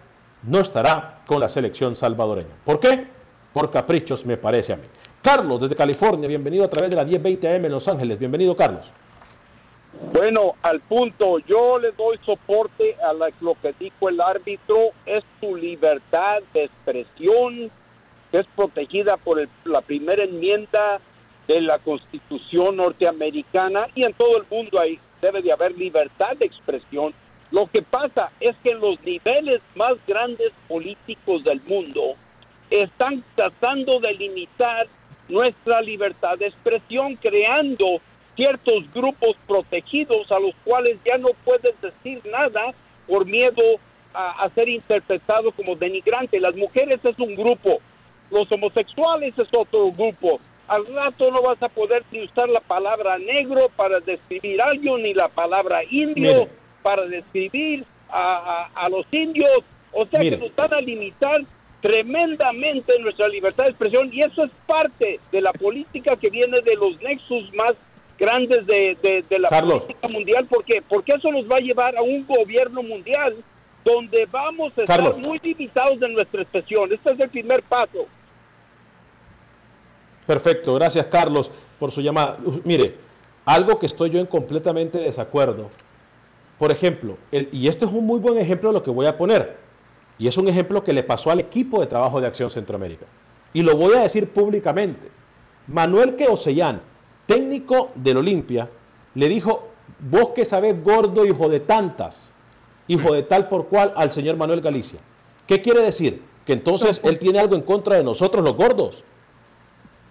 [0.41, 2.49] no estará con la selección salvadoreña.
[2.65, 3.20] ¿Por qué?
[3.53, 4.83] Por caprichos, me parece a mí.
[5.21, 8.17] Carlos, desde California, bienvenido a través de la 1020 AM en Los Ángeles.
[8.17, 8.91] Bienvenido, Carlos.
[10.13, 15.55] Bueno, al punto, yo le doy soporte a lo que dijo el árbitro, es su
[15.55, 17.69] libertad de expresión,
[18.31, 20.99] que es protegida por la primera enmienda
[21.47, 26.45] de la Constitución norteamericana y en todo el mundo hay, debe de haber libertad de
[26.45, 27.13] expresión.
[27.51, 32.15] Lo que pasa es que en los niveles más grandes políticos del mundo,
[32.71, 34.88] están tratando de limitar
[35.27, 38.01] nuestra libertad de expresión, creando
[38.36, 42.73] ciertos grupos protegidos a los cuales ya no puedes decir nada
[43.07, 43.62] por miedo
[44.13, 46.39] a, ser interpretado como denigrante.
[46.39, 47.79] Las mujeres es un grupo,
[48.29, 50.39] los homosexuales es otro grupo.
[50.67, 55.03] Al rato no vas a poder ni usar la palabra negro para describir a alguien,
[55.03, 56.47] ni la palabra indio
[56.81, 59.60] para describir a, los indios.
[59.91, 61.41] O sea que nos van a limitar
[61.81, 66.75] tremendamente nuestra libertad de expresión y eso es parte de la política que viene de
[66.75, 67.73] los nexos más
[68.19, 70.45] grandes de, la política mundial.
[70.45, 70.81] ¿Por qué?
[70.87, 73.35] Porque eso nos va a llevar a un gobierno mundial
[73.83, 76.93] donde vamos a estar muy limitados en nuestra expresión.
[76.93, 78.05] Este es el primer paso.
[80.27, 82.37] Perfecto, gracias Carlos por su llamada.
[82.63, 82.95] Mire,
[83.43, 85.71] algo que estoy yo en completamente desacuerdo.
[86.59, 89.17] Por ejemplo, el, y este es un muy buen ejemplo de lo que voy a
[89.17, 89.61] poner
[90.21, 93.07] y es un ejemplo que le pasó al equipo de trabajo de Acción Centroamérica.
[93.53, 95.10] Y lo voy a decir públicamente.
[95.65, 96.79] Manuel Queosellán,
[97.25, 98.69] técnico del Olimpia,
[99.15, 99.69] le dijo,
[100.12, 102.31] vos que sabés gordo, hijo de tantas,
[102.88, 104.99] hijo de tal por cual, al señor Manuel Galicia.
[105.47, 106.21] ¿Qué quiere decir?
[106.45, 109.03] Que entonces él tiene algo en contra de nosotros los gordos.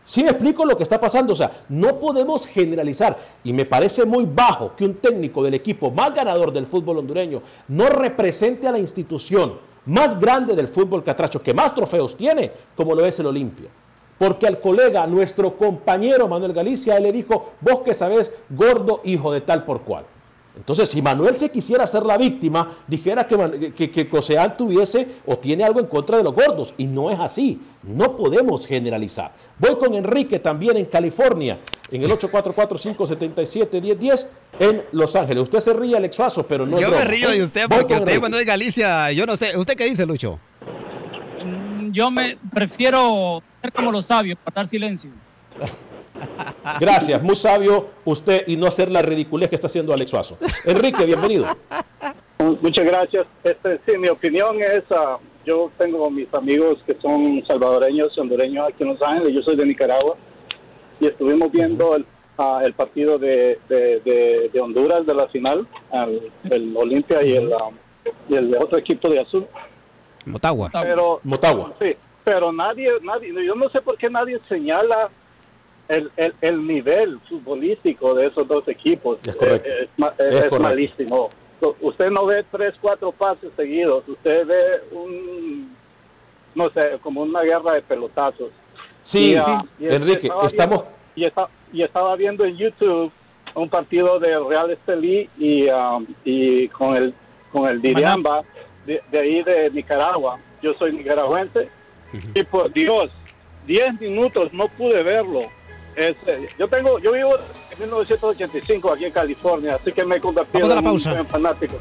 [0.05, 4.05] Sí me explico lo que está pasando, o sea, no podemos generalizar y me parece
[4.05, 8.73] muy bajo que un técnico del equipo más ganador del fútbol hondureño no represente a
[8.73, 13.27] la institución más grande del fútbol catracho, que más trofeos tiene, como lo es el
[13.27, 13.71] Olimpia.
[14.19, 19.33] Porque al colega, nuestro compañero Manuel Galicia, él le dijo, vos que sabés, gordo hijo
[19.33, 20.05] de tal por cual.
[20.57, 25.39] Entonces, si Manuel se quisiera ser la víctima, dijera que, que, que Coseal tuviese o
[25.39, 26.75] tiene algo en contra de los gordos.
[26.77, 27.61] Y no es así.
[27.83, 29.33] No podemos generalizar.
[29.59, 31.59] Voy con Enrique también en California,
[31.91, 34.27] en el 844-577-1010
[34.59, 35.45] en Los Ángeles.
[35.45, 38.39] Usted se ríe, Alex Suazo, pero no Yo me río de usted porque usted cuando
[38.39, 39.57] es Galicia, yo no sé.
[39.57, 40.41] ¿Usted qué dice, Lucho?
[41.45, 45.11] Mm, yo me prefiero ser como los sabios, dar silencio.
[46.79, 50.37] Gracias, muy sabio usted y no hacer la ridiculez que está haciendo Alex Suazo.
[50.65, 51.47] Enrique, bienvenido.
[52.63, 53.27] Muchas gracias.
[53.45, 58.83] Este, sí, mi opinión es, uh, yo tengo mis amigos que son salvadoreños, hondureños aquí
[58.83, 60.17] en Los Ángeles, yo soy de Nicaragua
[61.01, 62.07] y estuvimos viendo el,
[62.39, 67.33] ah, el partido de, de, de- de Honduras de la final, el, el Olimpia y
[67.35, 67.71] el, ah,
[68.29, 69.47] y el otro equipo de azul.
[70.27, 70.71] Motagua.
[70.73, 71.73] Pero, Motagua.
[71.81, 75.11] Sí, pero nadie, nadie, yo no sé por qué nadie señala
[75.91, 79.19] el, el, el nivel futbolístico de esos dos equipos.
[79.27, 79.69] Es correcto.
[79.69, 80.61] Eh, es ma- Es es correcto.
[80.61, 81.29] malísimo.
[81.81, 85.77] Usted no ve tres, cuatro pases seguidos, usted ve un,
[86.55, 88.49] no sé, como una guerra de pelotazos.
[89.03, 93.13] Sí, ah, Enrique, estaba estamos- viendo- y, esta- y estaba viendo en YouTube
[93.55, 97.13] un partido de Real Estelí y, um, y con el
[97.53, 98.43] con el Diriamba
[98.87, 100.39] de, de ahí de Nicaragua.
[100.63, 101.69] Yo soy nicaragüense
[102.35, 103.11] y por Dios,
[103.67, 105.41] 10 minutos no pude verlo.
[105.97, 107.35] Este, yo tengo, yo vivo
[107.71, 111.77] en 1985 aquí en California, así que me he convertido en un fanático.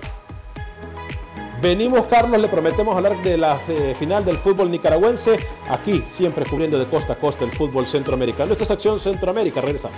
[1.62, 6.80] Venimos, Carlos, le prometemos hablar de la eh, final del fútbol nicaragüense, aquí siempre cubriendo
[6.80, 8.54] de costa a costa el fútbol centroamericano.
[8.54, 9.98] Esto es Acción Centroamérica, regresamos.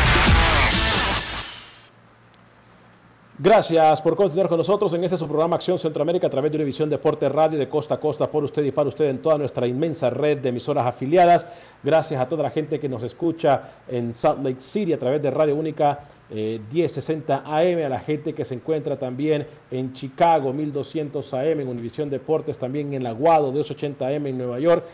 [3.43, 6.91] Gracias por continuar con nosotros en este su programa Acción Centroamérica a través de Univisión
[6.91, 10.11] Deporte Radio de costa a costa por usted y para usted en toda nuestra inmensa
[10.11, 11.43] red de emisoras afiliadas.
[11.81, 15.31] Gracias a toda la gente que nos escucha en Salt Lake City a través de
[15.31, 21.33] Radio Única eh, 1060 AM, a la gente que se encuentra también en Chicago 1200
[21.33, 24.85] AM, en Univisión Deportes, también en Aguado 280 AM en Nueva York.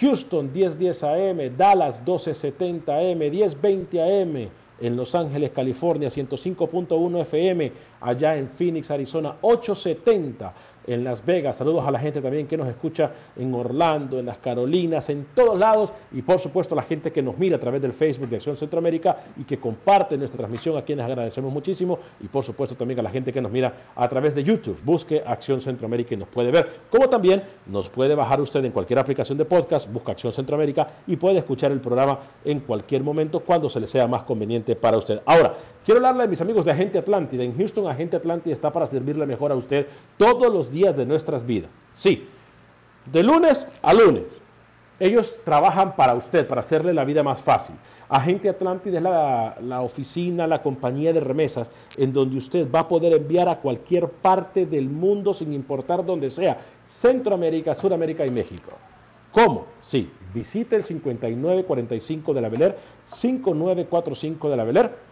[0.00, 4.48] Houston 1010 AM, Dallas 1270 AM, 1020 AM
[4.80, 10.54] en Los Ángeles, California, 105.1 FM, allá en Phoenix, Arizona, 870
[10.88, 11.56] en Las Vegas.
[11.56, 15.58] Saludos a la gente también que nos escucha en Orlando, en las Carolinas, en todos
[15.58, 18.36] lados y por supuesto a la gente que nos mira a través del Facebook de
[18.36, 22.98] Acción Centroamérica y que comparte nuestra transmisión, a quienes agradecemos muchísimo y por supuesto también
[23.00, 24.78] a la gente que nos mira a través de YouTube.
[24.84, 28.98] Busque Acción Centroamérica y nos puede ver, como también nos puede bajar usted en cualquier
[28.98, 33.68] aplicación de podcast, busca Acción Centroamérica y puede escuchar el programa en cualquier momento cuando
[33.68, 35.20] se le sea más conveniente para usted.
[35.26, 35.54] Ahora,
[35.88, 37.42] quiero hablarle de mis amigos de Agente Atlántida.
[37.42, 39.86] En Houston, Agente Atlántida está para servirle mejor a usted
[40.18, 41.70] todos los días de nuestras vidas.
[41.94, 42.28] Sí,
[43.10, 44.24] de lunes a lunes.
[45.00, 47.74] Ellos trabajan para usted, para hacerle la vida más fácil.
[48.06, 52.88] Agente Atlántida es la, la oficina, la compañía de remesas en donde usted va a
[52.88, 56.58] poder enviar a cualquier parte del mundo sin importar dónde sea.
[56.84, 58.72] Centroamérica, Suramérica y México.
[59.32, 59.64] ¿Cómo?
[59.80, 65.07] Sí, visite el 5945 de la Beler, 5945 de la Beler,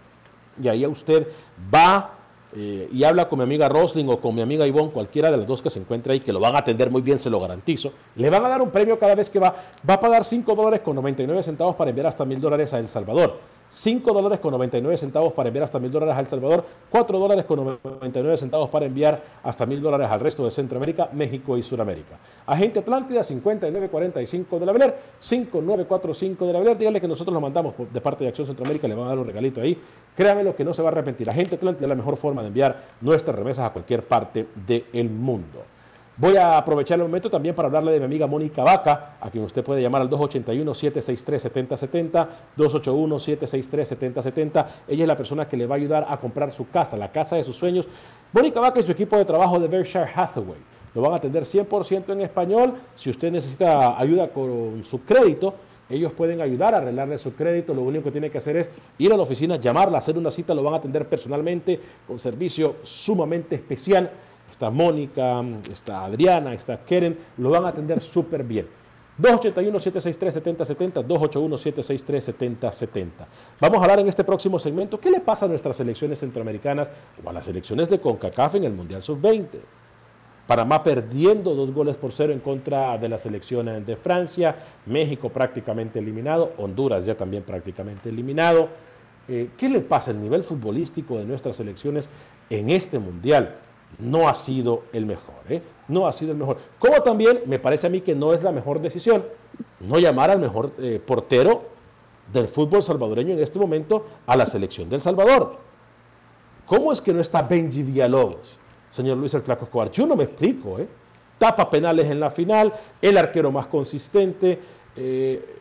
[0.62, 1.26] y ahí usted
[1.72, 2.16] va
[2.58, 5.46] eh, y habla con mi amiga Rosling o con mi amiga Ivonne, cualquiera de las
[5.46, 7.92] dos que se encuentre ahí, que lo van a atender muy bien, se lo garantizo.
[8.14, 9.54] Le van a dar un premio cada vez que va.
[9.88, 12.88] Va a pagar 5 dólares con 99 centavos para enviar hasta 1000 dólares a El
[12.88, 13.38] Salvador.
[13.70, 17.44] 5 dólares con 99 centavos para enviar hasta 1000 dólares a El Salvador, 4 dólares
[17.44, 22.18] con 99 centavos para enviar hasta 1000 dólares al resto de Centroamérica, México y Sudamérica.
[22.46, 27.74] Agente Atlántida 5945 de la Beler, 5945 de la Beler, dígale que nosotros lo mandamos
[27.92, 29.78] de parte de Acción Centroamérica, le van a dar un regalito ahí.
[30.16, 31.28] Créame lo que no se va a arrepentir.
[31.28, 35.75] Agente Atlántida es la mejor forma de enviar nuestras remesas a cualquier parte del mundo.
[36.18, 39.44] Voy a aprovechar el momento también para hablarle de mi amiga Mónica Vaca, a quien
[39.44, 42.26] usted puede llamar al 281-763-7070,
[42.56, 44.66] 281-763-7070.
[44.88, 47.36] Ella es la persona que le va a ayudar a comprar su casa, la casa
[47.36, 47.86] de sus sueños.
[48.32, 50.56] Mónica Vaca y su equipo de trabajo de Berkshire Hathaway.
[50.94, 52.72] Lo van a atender 100% en español.
[52.94, 55.52] Si usted necesita ayuda con su crédito,
[55.90, 57.74] ellos pueden ayudar a arreglarle su crédito.
[57.74, 60.54] Lo único que tiene que hacer es ir a la oficina, llamarla, hacer una cita.
[60.54, 64.10] Lo van a atender personalmente con servicio sumamente especial.
[64.50, 67.18] Está Mónica, está Adriana, está Keren.
[67.38, 68.66] Lo van a atender súper bien.
[69.20, 73.08] 281-763-7070, 281-763-7070.
[73.60, 76.90] Vamos a hablar en este próximo segmento qué le pasa a nuestras selecciones centroamericanas
[77.24, 79.46] o a las selecciones de CONCACAF en el Mundial Sub-20.
[80.46, 84.56] Panamá perdiendo dos goles por cero en contra de la selección de Francia,
[84.86, 88.68] México prácticamente eliminado, Honduras ya también prácticamente eliminado.
[89.28, 90.12] Eh, ¿Qué le pasa?
[90.12, 92.08] El nivel futbolístico de nuestras selecciones
[92.48, 93.56] en este mundial
[93.98, 95.62] no ha sido el mejor, ¿eh?
[95.88, 96.58] no ha sido el mejor.
[96.78, 99.24] Como también me parece a mí que no es la mejor decisión
[99.80, 101.58] no llamar al mejor eh, portero
[102.32, 105.58] del fútbol salvadoreño en este momento a la selección del Salvador.
[106.66, 108.56] ¿Cómo es que no está Benji Villalobos,
[108.90, 109.90] señor Luis el Flaco Escobar?
[109.90, 110.88] Yo no me explico, ¿eh?
[111.38, 114.58] Tapa penales en la final, el arquero más consistente.
[114.96, 115.52] eh,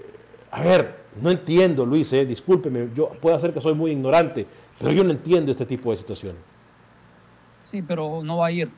[0.51, 2.25] a ver, no entiendo, Luis, ¿eh?
[2.25, 4.47] discúlpeme, yo puedo ser que soy muy ignorante,
[4.79, 6.41] pero yo no entiendo este tipo de situaciones.
[7.65, 8.69] Sí, pero no va a ir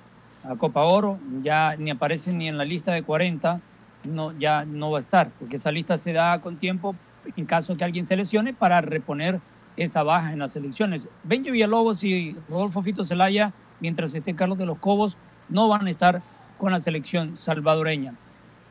[0.44, 3.60] a Copa Oro, ya ni aparece ni en la lista de 40,
[4.06, 6.96] no, ya no va a estar, porque esa lista se da con tiempo
[7.36, 9.42] en caso que alguien se lesione para reponer
[9.76, 11.10] esa baja en las elecciones.
[11.24, 15.18] Benjo Villalobos y Rodolfo Fito Zelaya, mientras esté Carlos de los Cobos,
[15.50, 16.22] no van a estar
[16.58, 18.14] con la selección salvadoreña.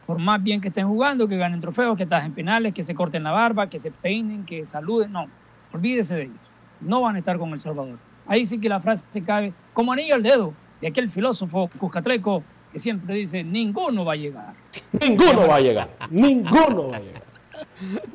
[0.06, 3.22] Por más bien que estén jugando, que ganen trofeos, que en penales, que se corten
[3.22, 5.26] la barba, que se peinen, que saluden, no,
[5.72, 6.36] olvídese de ellos.
[6.80, 7.98] No van a estar con El Salvador.
[8.26, 12.42] Ahí sí que la frase se cabe como anillo al dedo de aquel filósofo Cuscatleco
[12.72, 14.54] que siempre dice, ninguno va a llegar.
[15.00, 17.22] Ninguno va a llegar, ninguno va a llegar.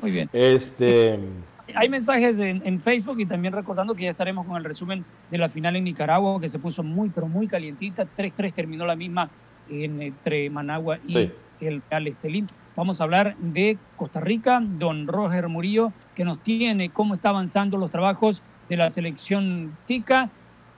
[0.00, 0.28] Muy bien.
[0.32, 1.18] Este...
[1.74, 5.48] Hay mensajes en, Facebook y también recordando que ya estaremos con el resumen de la
[5.48, 8.04] final en Nicaragua, que se puso muy, pero muy calientita.
[8.04, 9.30] 3-3 terminó la misma
[9.70, 12.46] entre Managua y el Real Estelín.
[12.76, 17.76] Vamos a hablar de Costa Rica, don Roger Murillo, que nos tiene cómo está avanzando
[17.76, 20.30] los trabajos de la selección TICA.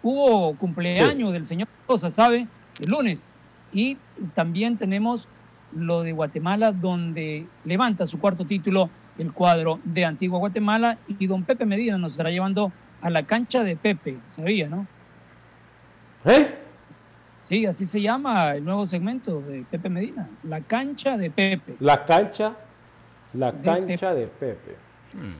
[0.02, 2.46] Hubo cumpleaños del señor Sosa, ¿sabe?
[2.80, 3.30] El lunes.
[3.72, 3.96] Y
[4.34, 5.28] también tenemos
[5.74, 11.44] lo de Guatemala, donde levanta su cuarto título el cuadro de Antigua Guatemala y don
[11.44, 14.86] Pepe Medina nos estará llevando a la cancha de Pepe, sabía, ¿no?
[16.24, 16.58] ¿Eh?
[17.42, 21.76] Sí, así se llama el nuevo segmento de Pepe Medina, la cancha de Pepe.
[21.80, 22.54] La cancha,
[23.34, 24.76] la cancha de Pepe.
[25.12, 25.34] Hmm.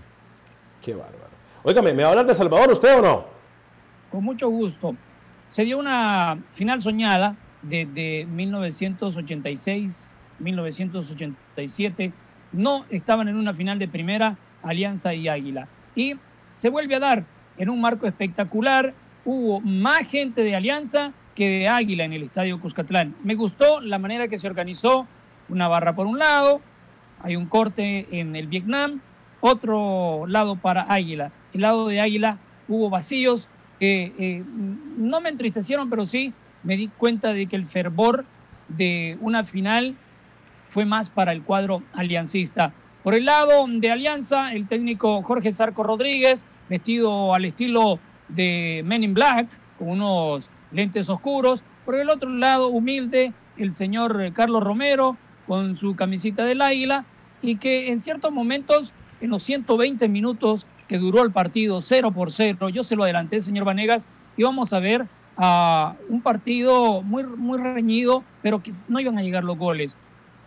[0.83, 1.34] Qué bárbaro.
[1.65, 3.25] Óigame, ¿me va a hablar de Salvador usted o no?
[4.11, 4.95] Con mucho gusto.
[5.49, 12.13] Se dio una final soñada desde 1986, 1987
[12.55, 15.69] no estaban en una final de primera Alianza y Águila.
[15.95, 16.15] Y
[16.51, 17.25] se vuelve a dar
[17.59, 18.95] en un marco espectacular.
[19.25, 23.17] Hubo más gente de Alianza que de Águila en el Estadio Cuscatlán.
[23.25, 25.07] Me gustó la manera que se organizó.
[25.49, 26.63] Una barra por un lado,
[27.23, 29.03] hay un corte en el Vietnam,
[29.41, 31.33] otro lado para Águila.
[31.55, 32.39] El lado de Águila
[32.69, 34.45] hubo vacíos que eh,
[34.99, 38.25] no me entristecieron, pero sí me di cuenta de que el fervor
[38.69, 39.95] de una final
[40.65, 42.73] fue más para el cuadro aliancista.
[43.05, 49.05] Por el lado de Alianza, el técnico Jorge Zarco Rodríguez, vestido al estilo de Men
[49.05, 51.63] in Black, con unos lentes oscuros.
[51.85, 57.05] Por el otro lado, humilde, el señor Carlos Romero, con su camisita del águila,
[57.43, 58.93] y que en ciertos momentos,
[59.25, 63.41] en los 120 minutos que duró el partido 0 por 0, yo se lo adelanté,
[63.41, 64.07] señor Vanegas,
[64.37, 65.07] íbamos a ver
[65.39, 69.97] a un partido muy, muy reñido, pero que no iban a llegar los goles.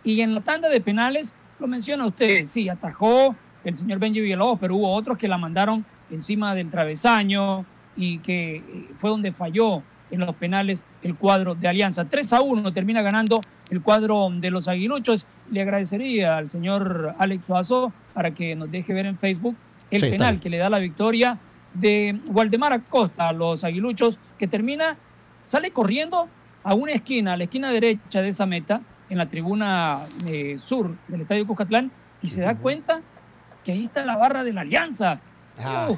[0.04, 4.60] Y en la tanda de penales, lo menciona usted, sí, atajó el señor Benji Villalobos,
[4.60, 8.62] pero hubo otros que la mandaron encima del travesaño y que eh,
[8.94, 12.04] fue donde falló en los penales el cuadro de Alianza.
[12.04, 15.26] 3 a 1 termina ganando el cuadro de los aguiluchos.
[15.50, 19.54] Le agradecería al señor Alex Suazo para que nos deje ver en Facebook
[19.92, 21.38] el penal que le da la victoria
[21.72, 24.96] de Waldemar Acosta a los aguiluchos, que termina,
[25.44, 26.28] sale corriendo
[26.64, 30.96] a una esquina, a la esquina derecha de esa meta, en la tribuna eh, sur
[31.06, 33.02] del Estadio Cuscatlán y se da cuenta
[33.64, 35.20] que ahí está la barra de la Alianza.
[35.56, 35.86] Ah.
[35.88, 35.96] Uh,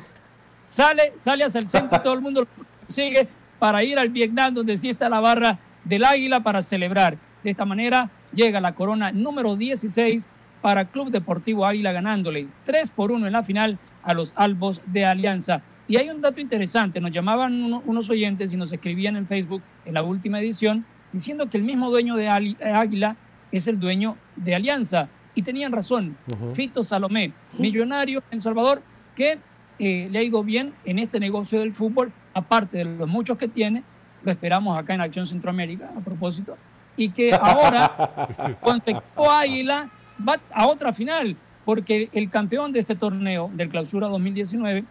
[0.61, 2.47] sale, sale hacia el centro y todo el mundo
[2.87, 3.29] sigue
[3.59, 7.17] para ir al Vietnam donde sí está la barra del Águila para celebrar.
[7.43, 10.29] De esta manera llega la corona número 16
[10.61, 15.05] para Club Deportivo Águila ganándole 3 por 1 en la final a los Albos de
[15.05, 15.63] Alianza.
[15.89, 19.95] Y hay un dato interesante, nos llamaban unos oyentes y nos escribían en Facebook en
[19.95, 23.17] la última edición diciendo que el mismo dueño de Águila
[23.51, 25.09] es el dueño de Alianza.
[25.35, 26.17] Y tenían razón.
[26.55, 28.83] Fito Salomé, millonario en Salvador,
[29.15, 29.39] que
[29.79, 33.49] eh, le ha ido bien en este negocio del fútbol, aparte de los muchos que
[33.49, 33.83] tiene,
[34.23, 36.57] lo esperamos acá en Acción Centroamérica, a propósito,
[36.97, 38.83] y que ahora, con
[39.31, 39.89] Águila,
[40.27, 44.85] va a otra final, porque el campeón de este torneo, del Clausura 2019,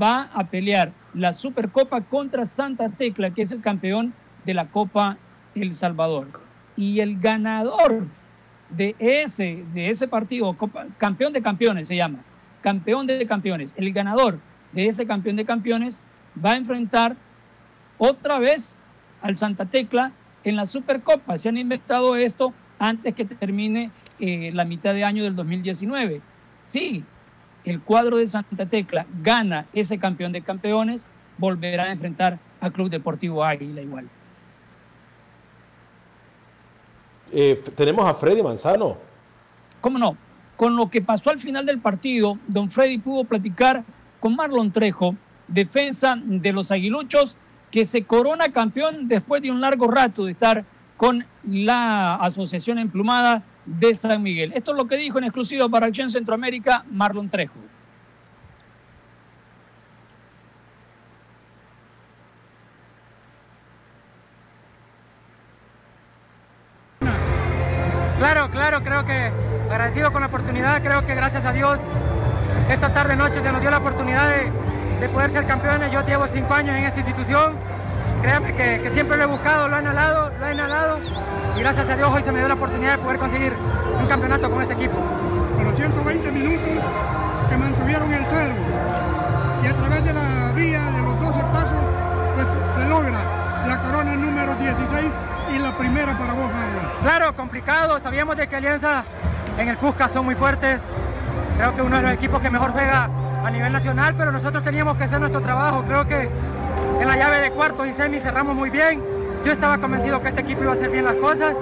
[0.00, 4.12] va a pelear la Supercopa contra Santa Tecla, que es el campeón
[4.44, 5.18] de la Copa
[5.54, 6.28] el Salvador.
[6.76, 8.06] Y el ganador
[8.70, 10.56] de ese, de ese partido,
[10.98, 12.18] campeón de campeones se llama,
[12.60, 14.38] campeón de campeones, el ganador
[14.72, 16.02] de ese campeón de campeones
[16.44, 17.16] va a enfrentar
[17.96, 18.78] otra vez
[19.22, 20.12] al Santa Tecla
[20.44, 21.36] en la Supercopa.
[21.36, 26.20] Se han inventado esto antes que termine eh, la mitad de año del 2019.
[26.58, 27.04] Si
[27.64, 32.90] el cuadro de Santa Tecla gana ese campeón de campeones, volverá a enfrentar al Club
[32.90, 34.08] Deportivo Águila igual.
[37.30, 38.96] Eh, tenemos a Freddy Manzano.
[39.80, 40.16] ¿Cómo no?
[40.56, 43.84] Con lo que pasó al final del partido, don Freddy pudo platicar
[44.18, 45.14] con Marlon Trejo,
[45.46, 47.36] defensa de los aguiluchos,
[47.70, 50.64] que se corona campeón después de un largo rato de estar
[50.96, 54.52] con la Asociación Emplumada de San Miguel.
[54.54, 57.58] Esto es lo que dijo en exclusiva para Acción Centroamérica Marlon Trejo.
[68.18, 69.30] Claro, claro, creo que
[69.70, 71.78] agradecido con la oportunidad, creo que gracias a Dios
[72.68, 74.50] esta tarde noche se nos dio la oportunidad de,
[75.00, 75.92] de poder ser campeones.
[75.92, 77.77] Yo llevo cinco años en esta institución.
[78.20, 80.98] Créanme que, que siempre lo he buscado, lo he anhelado, lo he anhelado.
[81.56, 83.52] Y gracias a Dios hoy se me dio la oportunidad de poder conseguir
[84.00, 84.96] un campeonato con este equipo.
[85.58, 86.84] A los 120 minutos
[87.48, 88.54] que mantuvieron el cero
[89.62, 91.84] y a través de la vía de los 12 pasos,
[92.34, 92.46] pues
[92.76, 95.06] se logra la corona número 16
[95.54, 96.90] y la primera para vos, Mario.
[97.02, 97.98] Claro, complicado.
[98.00, 99.04] Sabíamos de que Alianza
[99.58, 100.80] en el Cusca son muy fuertes.
[101.56, 103.08] Creo que uno de los equipos que mejor juega
[103.44, 105.84] a nivel nacional, pero nosotros teníamos que hacer nuestro trabajo.
[105.86, 106.28] Creo que
[107.00, 109.02] en la llave de cuartos y semi cerramos muy bien.
[109.44, 111.56] Yo estaba convencido que este equipo iba a hacer bien las cosas.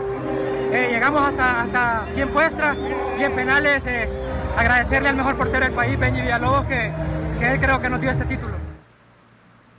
[0.72, 2.76] Eh, llegamos hasta, hasta tiempo extra
[3.18, 4.08] y en penales eh,
[4.56, 6.92] agradecerle al mejor portero del país, Benji Villalobos, que,
[7.38, 8.54] que él creo que nos dio este título.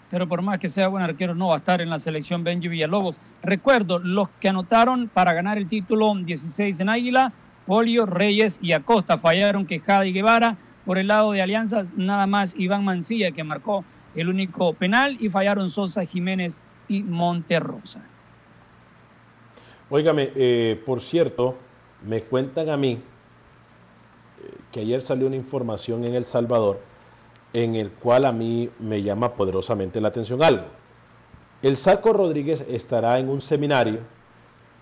[0.10, 2.70] Pero por más que sea buen arquero, no va a estar en la selección Benji
[2.70, 3.20] Villalobos.
[3.44, 7.34] Recuerdo, los que anotaron para ganar el título 16 en Águila,
[7.66, 9.18] Polio, Reyes y Acosta.
[9.18, 10.56] Fallaron Quejada y Guevara.
[10.86, 13.84] Por el lado de Alianzas, nada más Iván Mancilla, que marcó
[14.18, 18.02] el único penal, y fallaron Sosa, Jiménez y Monterrosa.
[19.90, 21.56] Óigame, eh, por cierto,
[22.06, 23.02] me cuentan a mí eh,
[24.72, 26.82] que ayer salió una información en El Salvador
[27.54, 30.66] en el cual a mí me llama poderosamente la atención algo.
[31.62, 34.02] El Sarco Rodríguez estará en un seminario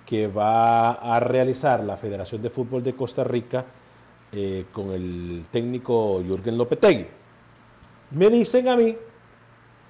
[0.05, 3.65] que va a realizar la Federación de Fútbol de Costa Rica
[4.31, 7.07] eh, con el técnico Jürgen Lopetegui.
[8.11, 8.95] Me dicen a mí,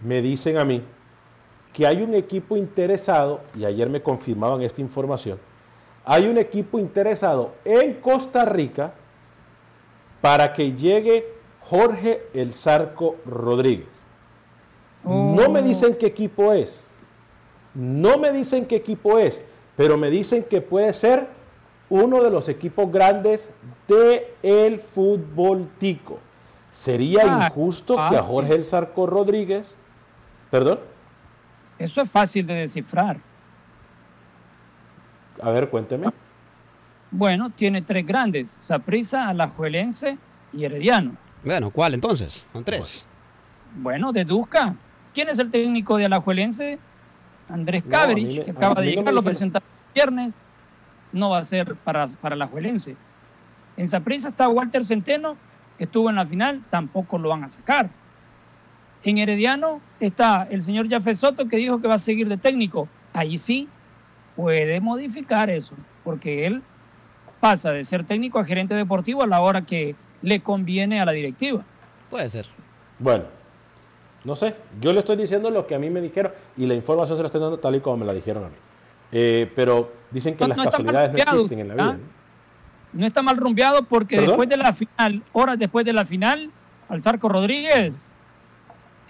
[0.02, 0.84] me dicen a mí,
[1.74, 5.39] que hay un equipo interesado, y ayer me confirmaban esta información,
[6.06, 8.93] hay un equipo interesado en Costa Rica
[10.22, 14.04] para que llegue Jorge El Zarco Rodríguez.
[15.04, 16.84] No me dicen qué equipo es,
[17.74, 19.41] no me dicen qué equipo es,
[19.76, 21.28] pero me dicen que puede ser
[21.89, 23.50] uno de los equipos grandes
[23.88, 26.20] del el fútbol tico.
[26.72, 29.76] Sería Ah, injusto que a ah, Jorge El Zarco Rodríguez,
[30.52, 30.80] perdón,
[31.78, 33.18] Eso es fácil de descifrar.
[35.41, 36.08] a ver, cuénteme.
[37.12, 40.18] Bueno, tiene tres grandes: Saprissa, Alajuelense
[40.54, 41.16] y Herediano.
[41.43, 42.48] Bueno, ¿cuál entonces?
[42.52, 43.06] Son tres.
[43.76, 44.76] Bueno, deduzca.
[45.14, 46.80] ¿Quién es el técnico de Alajuelense?
[47.50, 50.41] Andrés No, Caberich, que acaba de no llegar, lo presentaron el viernes.
[51.12, 52.96] No va a ser para, para Alajuelense.
[53.78, 55.38] En Saprissa está Walter Centeno,
[55.78, 57.89] que estuvo en la final, tampoco lo van a sacar.
[59.06, 62.88] En Herediano está el señor Jafé Soto, que dijo que va a seguir de técnico.
[63.14, 63.70] Ahí sí
[64.36, 66.62] puede modificar eso, porque él
[67.39, 71.12] pasa de ser técnico a gerente deportivo a la hora que le conviene a la
[71.12, 71.64] directiva.
[72.10, 72.47] Puede ser.
[72.97, 73.26] Bueno,
[74.24, 77.16] no sé, yo le estoy diciendo lo que a mí me dijeron y la información
[77.18, 78.56] se la estoy dando tal y como me la dijeron a mí.
[79.12, 81.89] Eh, pero dicen que No- las no casualidades no existen en la vida.
[81.91, 81.97] ¿ah?
[82.91, 84.30] No está mal rumbeado porque ¿Perdón?
[84.30, 86.49] después de la final, horas después de la final,
[86.89, 88.12] al Zarco Rodríguez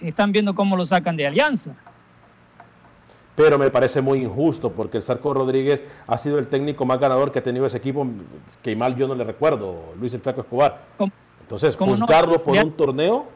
[0.00, 1.72] están viendo cómo lo sacan de Alianza.
[3.34, 7.30] Pero me parece muy injusto porque el Sarco Rodríguez ha sido el técnico más ganador
[7.32, 8.06] que ha tenido ese equipo,
[8.62, 10.82] que mal yo no le recuerdo, Luis el Flaco Escobar.
[11.42, 12.06] Entonces, cómo no?
[12.06, 13.28] juzgarlo por Le ha- un torneo,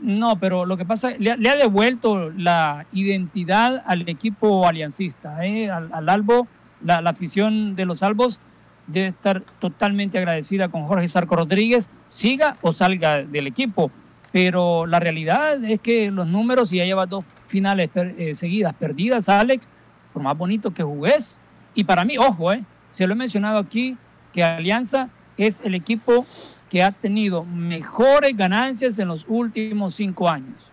[0.00, 5.44] No, pero lo que pasa, le, ha- le ha devuelto la identidad al equipo aliancista,
[5.44, 5.70] ¿eh?
[5.70, 6.48] al, al Albo,
[6.82, 8.40] la, la afición de los Albos
[8.86, 13.90] debe estar totalmente agradecida con Jorge Sarco Rodríguez, siga o salga del equipo.
[14.32, 19.28] Pero la realidad es que los números, y ya lleva dos finales eh, seguidas perdidas,
[19.28, 19.68] Alex,
[20.12, 21.38] por más bonito que jugués.
[21.74, 23.96] Y para mí, ojo, eh, se lo he mencionado aquí,
[24.32, 26.24] que Alianza es el equipo
[26.70, 30.70] que ha tenido mejores ganancias en los últimos cinco años.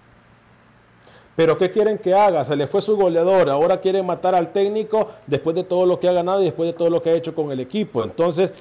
[1.36, 2.44] pero ¿qué quieren que haga?
[2.44, 6.08] Se le fue su goleador, ahora quieren matar al técnico después de todo lo que
[6.08, 8.04] ha ganado y después de todo lo que ha hecho con el equipo.
[8.04, 8.54] Entonces,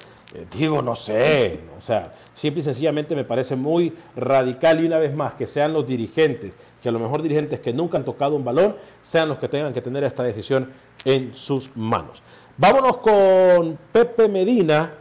[0.57, 5.15] digo, no sé, o sea, simple y sencillamente me parece muy radical y una vez
[5.15, 8.43] más que sean los dirigentes, que a lo mejor dirigentes que nunca han tocado un
[8.43, 10.71] balón, sean los que tengan que tener esta decisión
[11.05, 12.21] en sus manos.
[12.57, 14.91] Vámonos con Pepe Medina.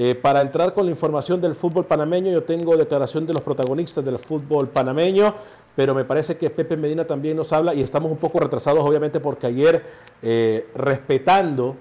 [0.00, 4.04] eh, para entrar con la información del fútbol panameño, yo tengo declaración de los protagonistas
[4.04, 5.34] del fútbol panameño,
[5.74, 9.18] pero me parece que Pepe Medina también nos habla y estamos un poco retrasados, obviamente,
[9.18, 9.82] porque ayer,
[10.22, 11.74] eh, respetando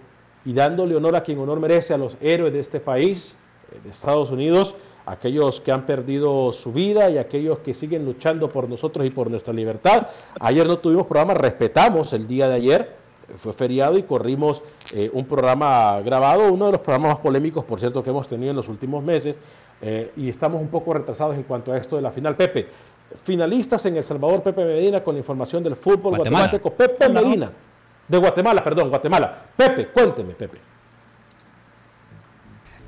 [0.47, 3.35] y dándole honor a quien honor merece a los héroes de este país,
[3.69, 4.75] eh, de Estados Unidos,
[5.05, 9.29] aquellos que han perdido su vida y aquellos que siguen luchando por nosotros y por
[9.29, 10.07] nuestra libertad.
[10.39, 12.95] Ayer no tuvimos programa, respetamos el día de ayer,
[13.35, 17.81] fue feriado y corrimos eh, un programa grabado, uno de los programas más polémicos, por
[17.81, 19.35] cierto, que hemos tenido en los últimos meses,
[19.81, 22.37] eh, y estamos un poco retrasados en cuanto a esto de la final.
[22.37, 22.67] Pepe,
[23.21, 26.71] finalistas en El Salvador, Pepe Medina, con la información del fútbol guatemalteco.
[26.71, 27.51] Pepe Medina,
[28.07, 29.45] de Guatemala, perdón, Guatemala.
[29.55, 30.57] Pepe, cuénteme, Pepe.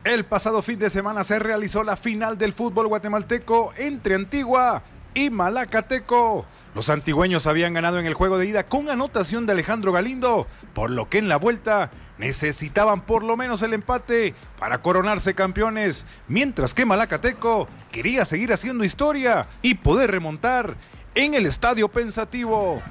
[0.03, 4.81] El pasado fin de semana se realizó la final del fútbol guatemalteco entre Antigua
[5.13, 6.45] y Malacateco.
[6.73, 10.89] Los antigüeños habían ganado en el juego de ida con anotación de Alejandro Galindo, por
[10.89, 16.73] lo que en la vuelta necesitaban por lo menos el empate para coronarse campeones, mientras
[16.73, 20.75] que Malacateco quería seguir haciendo historia y poder remontar
[21.15, 22.81] en el estadio pensativo.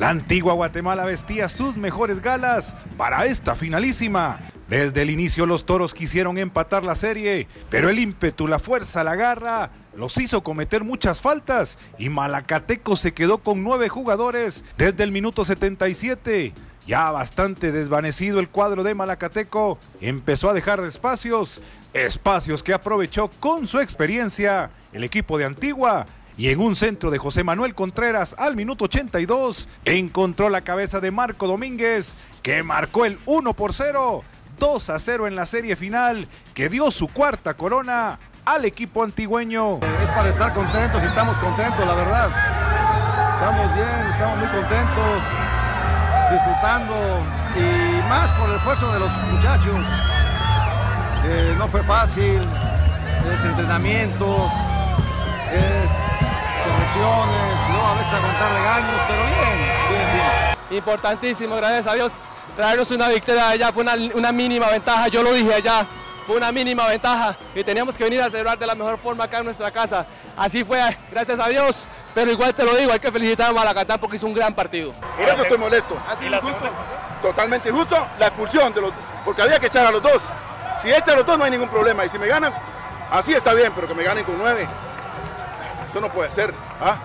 [0.00, 4.40] La antigua Guatemala vestía sus mejores galas para esta finalísima.
[4.66, 9.14] Desde el inicio los toros quisieron empatar la serie, pero el ímpetu, la fuerza, la
[9.14, 15.12] garra los hizo cometer muchas faltas y Malacateco se quedó con nueve jugadores desde el
[15.12, 16.54] minuto 77.
[16.86, 21.60] Ya bastante desvanecido el cuadro de Malacateco, empezó a dejar espacios,
[21.92, 26.06] espacios que aprovechó con su experiencia el equipo de Antigua
[26.40, 31.10] y en un centro de José Manuel Contreras al minuto 82 encontró la cabeza de
[31.10, 34.24] Marco Domínguez que marcó el 1 por 0,
[34.58, 39.80] 2 a 0 en la serie final que dio su cuarta corona al equipo antigüeño.
[39.80, 42.30] Es para estar contentos, estamos contentos, la verdad.
[43.34, 45.22] Estamos bien, estamos muy contentos,
[46.32, 46.94] disfrutando
[47.54, 49.78] y más por el esfuerzo de los muchachos.
[51.26, 52.40] Eh, no fue fácil,
[53.30, 54.50] es entrenamientos,
[55.52, 55.79] es
[56.98, 60.78] no a veces aguantar regaños, pero bien, bien, bien.
[60.78, 62.12] Importantísimo, gracias a Dios,
[62.56, 65.86] traernos una victoria allá fue una, una mínima ventaja, yo lo dije allá,
[66.26, 69.38] fue una mínima ventaja y teníamos que venir a celebrar de la mejor forma acá
[69.38, 70.06] en nuestra casa.
[70.36, 70.80] Así fue,
[71.10, 74.26] gracias a Dios, pero igual te lo digo, hay que felicitar a Malacatán porque hizo
[74.26, 74.92] un gran partido.
[75.16, 75.96] Por eso estoy molesto.
[77.20, 78.92] Totalmente injusto la expulsión, de los,
[79.24, 80.22] porque había que echar a los dos.
[80.80, 82.52] Si echan a los dos no hay ningún problema y si me ganan,
[83.10, 84.68] así está bien, pero que me ganen con nueve,
[85.90, 86.54] eso no puede ser.
[86.80, 86.98] ¿ah?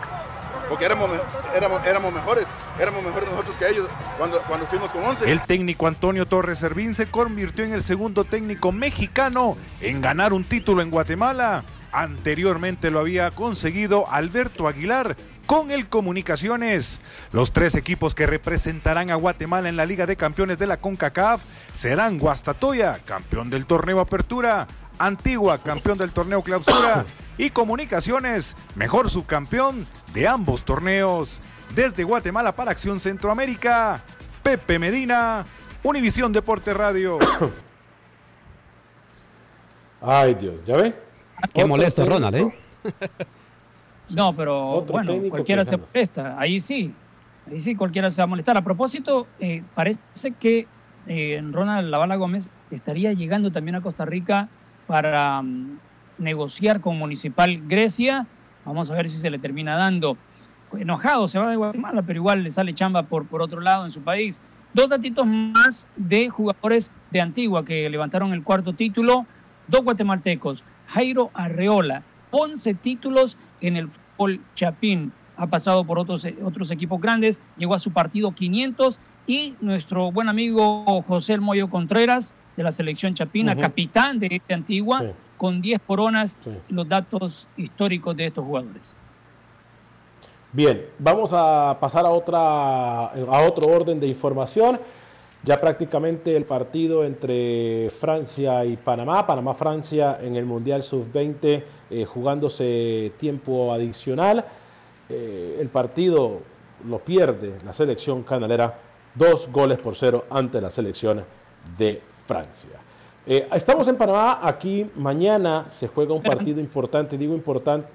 [0.69, 1.09] Porque éramos,
[1.55, 2.45] éramos, éramos mejores,
[2.79, 5.29] éramos mejores nosotros que ellos cuando, cuando fuimos con 11.
[5.29, 10.43] El técnico Antonio Torres Servín se convirtió en el segundo técnico mexicano en ganar un
[10.43, 11.63] título en Guatemala.
[11.91, 15.15] Anteriormente lo había conseguido Alberto Aguilar
[15.45, 17.01] con el Comunicaciones.
[17.31, 21.43] Los tres equipos que representarán a Guatemala en la Liga de Campeones de la CONCACAF
[21.73, 24.67] serán Guastatoya, campeón del torneo Apertura,
[24.97, 27.05] Antigua, campeón del torneo Clausura,
[27.37, 31.41] y Comunicaciones, mejor subcampeón de ambos torneos.
[31.73, 34.01] Desde Guatemala para Acción Centroamérica,
[34.43, 35.45] Pepe Medina,
[35.83, 37.17] Univisión Deporte Radio.
[40.01, 40.93] Ay, Dios, ¿ya ve?
[41.53, 42.19] Qué Otro molesto, técnico.
[42.19, 42.55] Ronald, ¿eh?
[44.09, 46.39] No, pero Otro bueno, cualquiera se molesta.
[46.39, 46.93] Ahí sí,
[47.49, 48.57] ahí sí, cualquiera se va a molestar.
[48.57, 50.67] A propósito, eh, parece que
[51.07, 54.49] eh, Ronald Lavala Gómez estaría llegando también a Costa Rica
[54.87, 55.79] para mm,
[56.17, 58.27] negociar con Municipal Grecia.
[58.65, 60.17] Vamos a ver si se le termina dando.
[60.73, 63.91] Enojado se va de Guatemala, pero igual le sale chamba por, por otro lado en
[63.91, 64.41] su país.
[64.73, 69.25] Dos datitos más de jugadores de Antigua que levantaron el cuarto título.
[69.67, 70.63] Dos guatemaltecos.
[70.87, 75.13] Jairo Arreola, 11 títulos en el fútbol chapín.
[75.37, 80.29] Ha pasado por otros, otros equipos grandes, llegó a su partido 500 y nuestro buen
[80.29, 85.07] amigo José El Moyo Contreras de la selección chapina, capitán de esta antigua, Sí.
[85.37, 86.51] con 10 coronas, Sí.
[86.69, 88.93] los datos históricos de estos jugadores.
[90.53, 94.79] Bien, vamos a pasar a, otra, a otro orden de información.
[95.43, 103.11] Ya prácticamente el partido entre Francia y Panamá, Panamá-Francia en el Mundial Sub-20, eh, jugándose
[103.19, 104.45] tiempo adicional.
[105.09, 106.39] Eh, el partido
[106.87, 108.79] lo pierde la selección canalera,
[109.15, 111.23] dos goles por cero ante la selección
[111.77, 112.71] de Francia.
[113.25, 117.87] Eh, estamos en Panamá, aquí mañana se juega un partido importante, digo importante,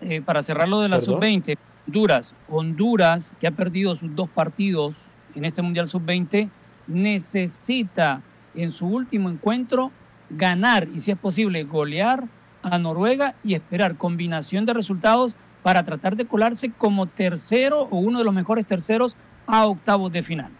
[0.00, 1.14] Eh, para cerrar lo de la Perdón.
[1.14, 6.50] sub-20, Honduras, Honduras, que ha perdido sus dos partidos en este Mundial sub-20,
[6.86, 8.20] necesita
[8.54, 9.90] en su último encuentro
[10.28, 12.24] ganar y si es posible golear
[12.62, 15.32] a Noruega y esperar combinación de resultados
[15.62, 19.16] para tratar de colarse como tercero o uno de los mejores terceros
[19.46, 20.50] a octavos de final.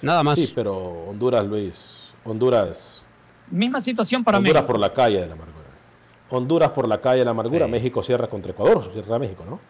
[0.00, 0.38] Nada más.
[0.38, 0.76] Sí, pero
[1.08, 2.12] Honduras, Luis.
[2.24, 3.02] Honduras.
[3.50, 4.72] Misma situación para Honduras México.
[4.72, 5.66] por la calle de la amargura.
[6.30, 7.66] Honduras por la calle de la amargura.
[7.68, 9.60] México cierra contra Ecuador, cierra México, ¿no?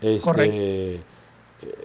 [0.00, 0.56] Este, Correcto.
[0.56, 1.00] eh,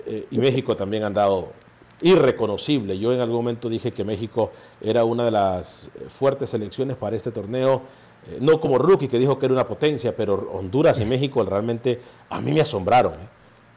[0.06, 1.54] eh, y México también han dado
[2.02, 2.98] irreconocible.
[3.00, 7.32] Yo en algún momento dije que México era una de las fuertes selecciones para este
[7.32, 7.82] torneo.
[8.28, 12.02] eh, no como rookie que dijo que era una potencia, pero Honduras y México realmente
[12.30, 13.14] a mí me asombraron.
[13.14, 13.28] ¿eh?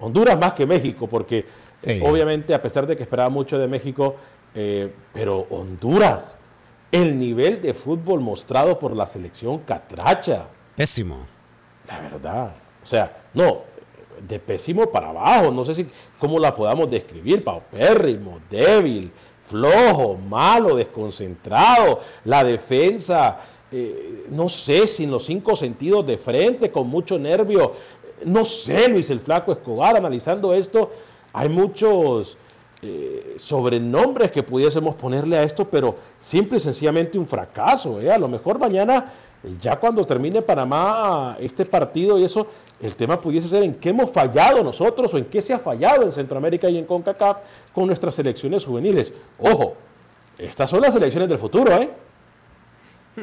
[0.00, 1.44] Honduras más que México, porque
[1.78, 2.00] Sí.
[2.04, 4.16] obviamente a pesar de que esperaba mucho de México,
[4.54, 6.36] eh, pero Honduras,
[6.92, 10.46] el nivel de fútbol mostrado por la selección catracha,
[10.76, 11.26] Pésimo.
[11.88, 12.50] la verdad.
[12.82, 13.62] O sea, no,
[14.26, 15.86] de pésimo para abajo, no sé si
[16.18, 19.10] cómo la podamos describir, paupérrimo, débil,
[19.46, 23.38] flojo, malo, desconcentrado, la defensa,
[23.72, 27.72] eh, no sé, sin los cinco sentidos de frente, con mucho nervio,
[28.24, 30.90] no sé, Luis el Flaco Escobar, analizando esto,
[31.32, 32.36] hay muchos
[32.82, 38.00] eh, sobrenombres que pudiésemos ponerle a esto, pero simple y sencillamente un fracaso.
[38.00, 38.10] ¿eh?
[38.10, 39.12] A lo mejor mañana,
[39.60, 42.46] ya cuando termine Panamá este partido y eso,
[42.80, 46.02] el tema pudiese ser en qué hemos fallado nosotros o en qué se ha fallado
[46.02, 47.38] en Centroamérica y en CONCACAF
[47.74, 49.12] con nuestras selecciones juveniles.
[49.38, 49.74] Ojo,
[50.38, 51.90] estas son las selecciones del futuro, ¿eh?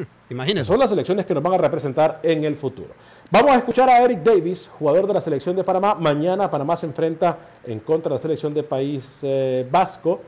[0.29, 0.67] Imagínense.
[0.67, 2.89] Son las selecciones que nos van a representar en el futuro.
[3.31, 5.95] Vamos a escuchar a Eric Davis, jugador de la selección de Panamá.
[5.95, 10.21] Mañana Panamá se enfrenta en contra de la selección de país eh, vasco.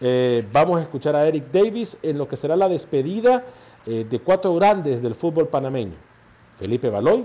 [0.00, 3.44] Eh, vamos a escuchar a Eric Davis en lo que será la despedida
[3.86, 5.94] eh, de cuatro grandes del fútbol panameño.
[6.58, 7.24] Felipe Baloy,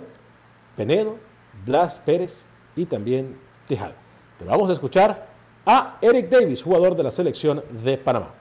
[0.75, 1.17] Penedo,
[1.65, 2.45] Blas Pérez
[2.75, 3.37] y también
[3.67, 3.95] Tejada.
[4.37, 5.27] Pero vamos a escuchar
[5.65, 8.36] a Eric Davis, jugador de la selección de Panamá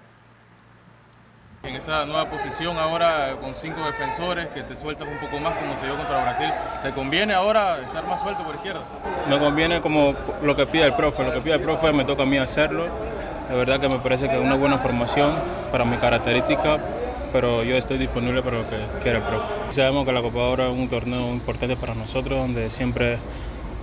[1.62, 5.78] en esa nueva posición ahora con cinco defensores, que te sueltas un poco más como
[5.78, 6.46] se dio contra Brasil.
[6.82, 8.82] ¿Te conviene ahora estar más suelto por izquierda?
[9.28, 12.22] Me conviene como lo que pide el profe, lo que pide el profe me toca
[12.22, 12.86] a mí hacerlo.
[13.48, 15.34] La verdad que me parece que es una buena formación
[15.70, 16.78] para mi característica,
[17.32, 19.46] pero yo estoy disponible para lo que quiera el profe.
[19.68, 23.18] Sabemos que la Copa Oro es un torneo importante para nosotros, donde siempre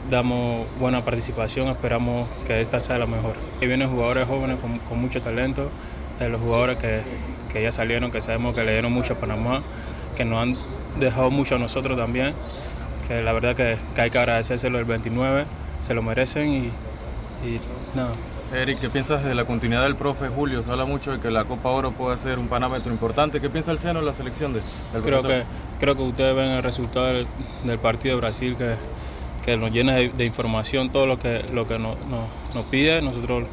[0.09, 3.35] damos buena participación, esperamos que esta sea la mejor.
[3.61, 5.69] Y vienen jugadores jóvenes con, con mucho talento,
[6.19, 7.01] de los jugadores que,
[7.51, 9.61] que ya salieron, que sabemos que le dieron mucho a Panamá,
[10.15, 10.57] que nos han
[10.99, 12.33] dejado mucho a nosotros también.
[13.09, 15.45] la verdad que, hay que agradecérselo el 29,
[15.79, 16.71] se lo merecen
[17.45, 17.59] y,
[17.95, 18.11] nada.
[18.53, 20.61] Eric, ¿qué piensas de la continuidad del profe Julio?
[20.61, 23.41] Se habla mucho de que la Copa Oro puede ser un parámetro importante.
[23.41, 24.61] ¿Qué piensa el seno de la selección de,
[24.93, 25.43] del creo que
[25.79, 28.75] Creo que ustedes ven el resultado del, partido de Brasil que,
[29.43, 31.97] que nos llena de, información todo lo que, lo que nos,
[32.69, 33.45] pide, nosotros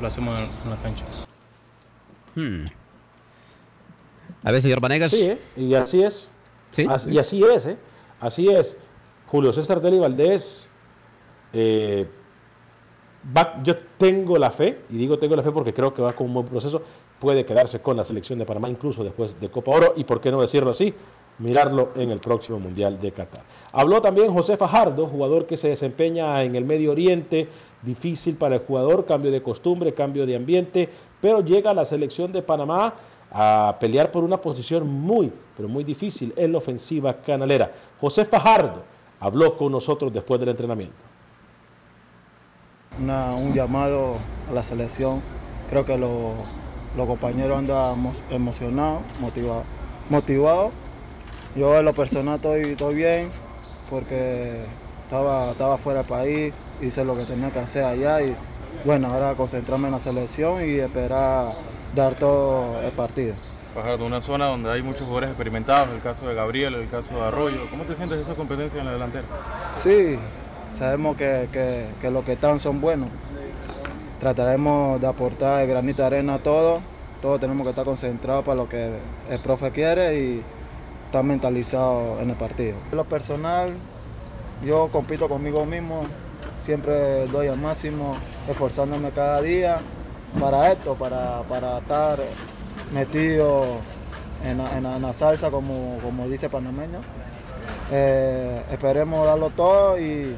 [0.00, 1.04] lo hacemos en, la cancha.
[2.38, 2.66] Hmm.
[4.44, 5.10] A ver, señor Vanegas.
[5.10, 5.38] Sí, ¿eh?
[5.56, 6.28] y así es.
[6.70, 6.86] ¿Sí?
[7.08, 7.76] y así es, ¿eh?
[8.20, 8.76] Así es.
[9.26, 10.68] Julio César Deli Valdés,
[11.52, 12.06] eh,
[13.64, 16.34] yo tengo la fe, y digo tengo la fe porque creo que va con un
[16.34, 16.80] buen proceso,
[17.18, 20.30] puede quedarse con la selección de Panamá incluso después de Copa Oro, y por qué
[20.30, 20.94] no decirlo así,
[21.38, 23.42] mirarlo en el próximo Mundial de Qatar.
[23.72, 27.48] Habló también José Fajardo, jugador que se desempeña en el Medio Oriente,
[27.82, 30.88] difícil para el jugador, cambio de costumbre, cambio de ambiente,
[31.20, 32.94] pero llega la selección de Panamá
[33.30, 37.70] a pelear por una posición muy, pero muy difícil en la ofensiva canalera.
[38.00, 38.82] José Fajardo
[39.20, 40.96] habló con nosotros después del entrenamiento.
[42.98, 44.16] un llamado
[44.50, 45.20] a la selección.
[45.70, 49.64] Creo que los compañeros andan emocionados, motivados.
[50.08, 50.70] Motivado.
[51.54, 53.30] Yo en lo personal estoy, estoy bien
[53.90, 54.64] porque
[55.08, 58.36] estaba, estaba fuera del país, hice lo que tenía que hacer allá y
[58.84, 61.54] bueno, ahora concentrarme en la selección y esperar
[61.96, 63.34] dar todo el partido.
[63.74, 67.22] de una zona donde hay muchos jugadores experimentados, el caso de Gabriel, el caso de
[67.22, 67.70] Arroyo.
[67.70, 69.24] ¿Cómo te sientes esa competencia en la delantera?
[69.82, 70.18] Sí,
[70.72, 73.08] sabemos que, que, los que están son buenos.
[74.20, 76.82] Trataremos de aportar el granito de arena a todos.
[77.22, 78.90] Todos tenemos que estar concentrados para lo que
[79.30, 80.42] el profe quiere y
[81.06, 82.76] estar mentalizados en el partido.
[82.92, 83.72] Lo personal,
[84.64, 86.02] yo compito conmigo mismo,
[86.64, 88.14] siempre doy al máximo,
[88.48, 89.78] esforzándome cada día
[90.40, 92.18] para esto, para, estar
[92.92, 93.64] metido
[94.44, 97.00] en, la salsa como, como dice panameño.
[97.90, 100.36] Eh, esperemos darlo todo y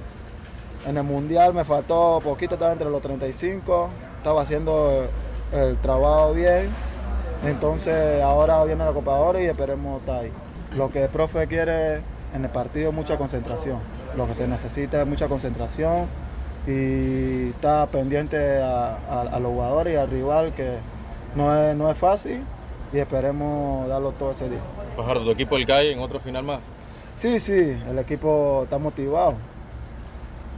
[0.86, 5.06] en el mundial me faltó poquito, estaba entre los 35, estaba haciendo
[5.52, 6.68] el, trabajo bien,
[7.44, 10.32] entonces ahora viene la Copa y esperemos estar ahí.
[10.76, 11.96] Lo que el profe quiere
[12.34, 13.78] en el partido mucha concentración,
[14.16, 16.06] lo que se necesita es mucha concentración
[16.66, 20.76] y está pendiente a, los jugadores y al rival que
[21.34, 22.42] no es, no es fácil
[22.92, 24.60] y esperemos darlo todo ese día.
[24.96, 26.68] Fajardo, ¿tu equipo el CAI en otro final más?
[27.16, 29.34] Sí, sí, el equipo está motivado.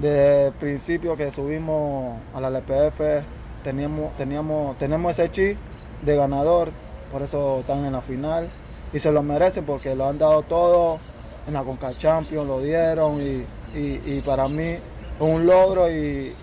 [0.01, 3.25] Desde el principio que subimos a la LPF
[3.63, 5.57] teníamos, teníamos, tenemos ese chip
[6.03, 6.71] de ganador,
[7.13, 8.49] por eso están en la final
[8.93, 10.99] y se lo merecen porque lo han dado todo
[11.47, 14.77] en la Conca Champions, lo dieron y, y para mí
[15.23, 16.35] un logro y,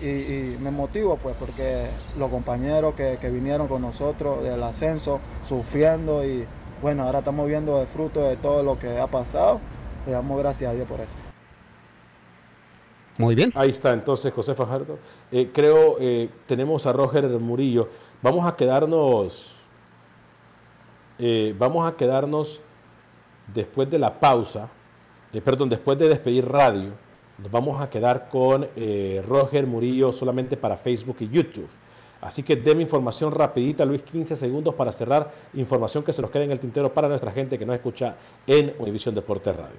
[0.60, 1.86] me motivo pues porque
[2.18, 6.46] los compañeros que, vinieron con nosotros del ascenso sufriendo y
[6.80, 9.60] bueno, ahora estamos viendo el fruto de todo lo que ha pasado.
[10.06, 11.10] Le damos gracias a Dios por eso.
[13.18, 13.52] Muy bien.
[13.54, 14.98] Ahí está entonces José Fajardo.
[15.30, 17.90] Eh, creo eh, tenemos a Roger Murillo.
[18.22, 19.56] Vamos a quedarnos,
[21.18, 22.60] eh, vamos a quedarnos
[23.52, 24.70] después de la pausa,
[25.38, 26.90] perdón, después de despedir radio
[27.42, 31.68] nos vamos a quedar con eh, Roger Murillo solamente para Facebook y YouTube.
[32.20, 35.32] Así que deme información rapidita, Luis, 15 segundos para cerrar.
[35.54, 38.16] Información que se nos quede en el tintero para nuestra gente que nos escucha
[38.46, 39.78] en Univisión Deportes Radio.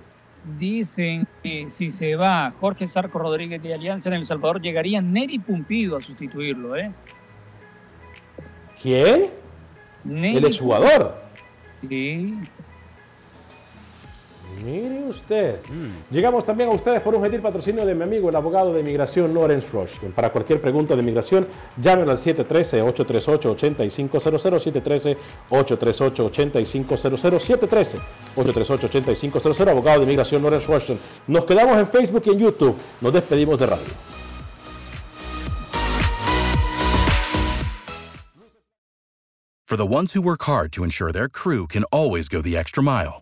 [0.58, 5.38] Dicen que si se va Jorge Sarco Rodríguez de Alianza en El Salvador, llegaría Neri
[5.38, 6.92] Pumpido a sustituirlo, ¿eh?
[8.82, 9.30] ¿Quién?
[10.04, 11.16] Neri El exjugador.
[11.88, 12.40] Sí.
[14.64, 15.56] Mire usted.
[16.12, 19.34] Llegamos también a ustedes por un gentil patrocinio de mi amigo, el abogado de inmigración
[19.34, 20.12] Lawrence Rushton.
[20.12, 21.48] Para cualquier pregunta de inmigración,
[21.78, 25.18] llamen al 713-838-8500,
[25.50, 27.98] 713-838-8500,
[28.36, 31.00] 713-838-8500, abogado de inmigración Lawrence Rushton.
[31.28, 32.76] Nos quedamos en Facebook y en YouTube.
[33.02, 34.12] Nos despedimos de radio.
[39.72, 42.84] For the ones who work hard to ensure their crew can always go the extra
[42.84, 43.22] mile,